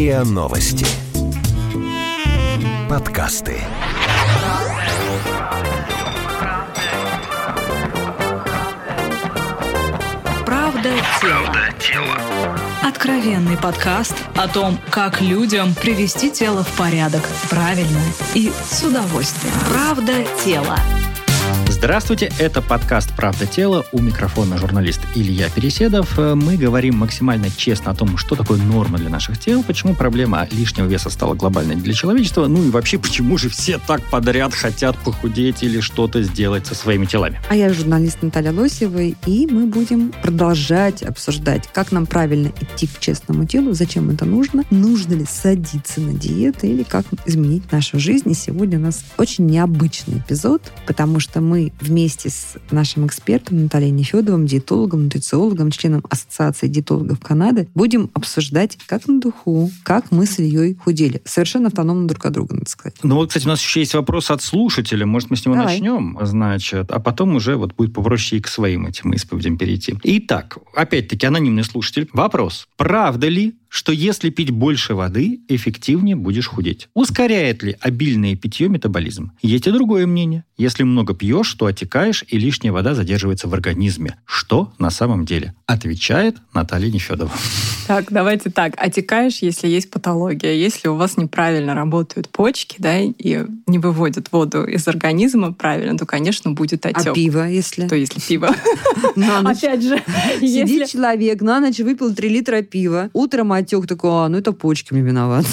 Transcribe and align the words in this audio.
РИА 0.00 0.24
Новости. 0.24 0.86
Подкасты. 2.88 3.58
Правда 10.46 10.88
тело. 11.20 12.18
Откровенный 12.82 13.58
подкаст 13.58 14.14
о 14.36 14.48
том, 14.48 14.78
как 14.88 15.20
людям 15.20 15.74
привести 15.74 16.30
тело 16.30 16.64
в 16.64 16.78
порядок 16.78 17.22
правильно 17.50 18.00
и 18.32 18.50
с 18.70 18.82
удовольствием. 18.82 19.54
Правда 19.68 20.24
тело. 20.42 20.78
Здравствуйте, 21.82 22.30
это 22.38 22.60
подкаст 22.60 23.16
«Правда 23.16 23.46
тела». 23.46 23.86
У 23.90 24.02
микрофона 24.02 24.58
журналист 24.58 25.00
Илья 25.14 25.48
Переседов. 25.48 26.18
Мы 26.18 26.58
говорим 26.58 26.98
максимально 26.98 27.48
честно 27.48 27.92
о 27.92 27.94
том, 27.94 28.18
что 28.18 28.34
такое 28.34 28.58
норма 28.58 28.98
для 28.98 29.08
наших 29.08 29.40
тел, 29.40 29.62
почему 29.62 29.94
проблема 29.94 30.46
лишнего 30.52 30.84
веса 30.84 31.08
стала 31.08 31.32
глобальной 31.32 31.76
для 31.76 31.94
человечества, 31.94 32.48
ну 32.48 32.62
и 32.62 32.68
вообще, 32.68 32.98
почему 32.98 33.38
же 33.38 33.48
все 33.48 33.78
так 33.78 34.02
подряд 34.10 34.52
хотят 34.52 34.94
похудеть 34.98 35.62
или 35.62 35.80
что-то 35.80 36.22
сделать 36.22 36.66
со 36.66 36.74
своими 36.74 37.06
телами. 37.06 37.40
А 37.48 37.56
я 37.56 37.72
журналист 37.72 38.18
Наталья 38.20 38.52
Лосева, 38.52 39.00
и 39.00 39.46
мы 39.46 39.64
будем 39.64 40.12
продолжать 40.22 41.02
обсуждать, 41.02 41.66
как 41.72 41.92
нам 41.92 42.04
правильно 42.04 42.52
идти 42.60 42.88
к 42.88 42.98
честному 42.98 43.46
телу, 43.46 43.72
зачем 43.72 44.10
это 44.10 44.26
нужно, 44.26 44.64
нужно 44.68 45.14
ли 45.14 45.24
садиться 45.24 46.02
на 46.02 46.12
диеты 46.12 46.68
или 46.68 46.82
как 46.82 47.06
изменить 47.24 47.72
нашу 47.72 47.98
жизнь. 47.98 48.30
И 48.30 48.34
сегодня 48.34 48.78
у 48.78 48.82
нас 48.82 49.02
очень 49.16 49.46
необычный 49.46 50.18
эпизод, 50.18 50.60
потому 50.86 51.20
что 51.20 51.40
мы 51.40 51.69
вместе 51.80 52.30
с 52.30 52.56
нашим 52.70 53.06
экспертом 53.06 53.62
Натальей 53.64 53.90
Нефедовым, 53.90 54.46
диетологом, 54.46 55.04
нутрициологом, 55.04 55.70
членом 55.70 56.04
Ассоциации 56.08 56.68
диетологов 56.68 57.20
Канады, 57.20 57.68
будем 57.74 58.10
обсуждать, 58.14 58.78
как 58.86 59.06
на 59.08 59.20
духу, 59.20 59.70
как 59.82 60.10
мы 60.10 60.26
с 60.26 60.38
Ильей 60.38 60.74
худели. 60.74 61.22
Совершенно 61.24 61.68
автономно 61.68 62.06
друг 62.08 62.24
от 62.26 62.32
друга, 62.32 62.54
надо 62.54 62.68
сказать. 62.68 62.96
Ну 63.02 63.16
вот, 63.16 63.28
кстати, 63.28 63.46
у 63.46 63.48
нас 63.48 63.60
еще 63.60 63.80
есть 63.80 63.94
вопрос 63.94 64.30
от 64.30 64.42
слушателя. 64.42 65.06
Может, 65.06 65.30
мы 65.30 65.36
с 65.36 65.44
него 65.44 65.54
Давай. 65.56 65.74
начнем, 65.74 66.18
значит, 66.22 66.90
а 66.90 67.00
потом 67.00 67.34
уже 67.34 67.56
вот 67.56 67.74
будет 67.74 67.94
попроще 67.94 68.38
и 68.38 68.42
к 68.42 68.48
своим 68.48 68.86
этим 68.86 69.14
исповедям 69.14 69.58
перейти. 69.58 69.96
Итак, 70.02 70.58
опять-таки, 70.74 71.26
анонимный 71.26 71.64
слушатель. 71.64 72.08
Вопрос. 72.12 72.66
Правда 72.76 73.28
ли, 73.28 73.54
что 73.70 73.92
если 73.92 74.30
пить 74.30 74.50
больше 74.50 74.94
воды, 74.94 75.40
эффективнее 75.48 76.16
будешь 76.16 76.48
худеть? 76.48 76.88
Ускоряет 76.92 77.62
ли 77.62 77.76
обильное 77.80 78.34
питье 78.34 78.68
метаболизм? 78.68 79.30
Есть 79.42 79.68
и 79.68 79.70
другое 79.70 80.06
мнение. 80.08 80.44
Если 80.56 80.82
много 80.82 81.14
пьешь, 81.14 81.54
то 81.54 81.66
отекаешь, 81.66 82.24
и 82.26 82.36
лишняя 82.36 82.72
вода 82.72 82.94
задерживается 82.94 83.46
в 83.48 83.54
организме. 83.54 84.16
Что 84.24 84.72
на 84.78 84.90
самом 84.90 85.24
деле? 85.24 85.54
Отвечает 85.66 86.36
Наталья 86.52 86.90
Нефедова. 86.90 87.30
Так, 87.86 88.06
давайте 88.10 88.50
так. 88.50 88.74
Отекаешь, 88.76 89.38
если 89.40 89.68
есть 89.68 89.90
патология. 89.90 90.52
Если 90.52 90.88
у 90.88 90.96
вас 90.96 91.16
неправильно 91.16 91.74
работают 91.74 92.28
почки, 92.28 92.76
да, 92.78 92.98
и 92.98 93.46
не 93.66 93.78
выводят 93.78 94.32
воду 94.32 94.64
из 94.64 94.86
организма 94.88 95.52
правильно, 95.52 95.96
то, 95.96 96.06
конечно, 96.06 96.50
будет 96.50 96.86
отек. 96.86 97.06
А 97.06 97.12
пиво, 97.12 97.48
если? 97.48 97.86
То 97.86 97.94
если 97.94 98.20
пиво. 98.20 98.54
На 99.16 99.42
ночь. 99.42 99.58
Опять 99.58 99.82
же, 99.82 100.02
Сидит 100.40 100.88
человек, 100.88 101.40
на 101.40 101.60
ночь 101.60 101.78
выпил 101.78 102.14
3 102.14 102.28
литра 102.28 102.62
пива, 102.62 103.10
утром 103.12 103.52
отек 103.60 103.86
такой, 103.86 104.10
а, 104.10 104.28
ну 104.28 104.38
это 104.38 104.52
почки 104.52 104.92
мне 104.92 105.02
виноват. 105.02 105.46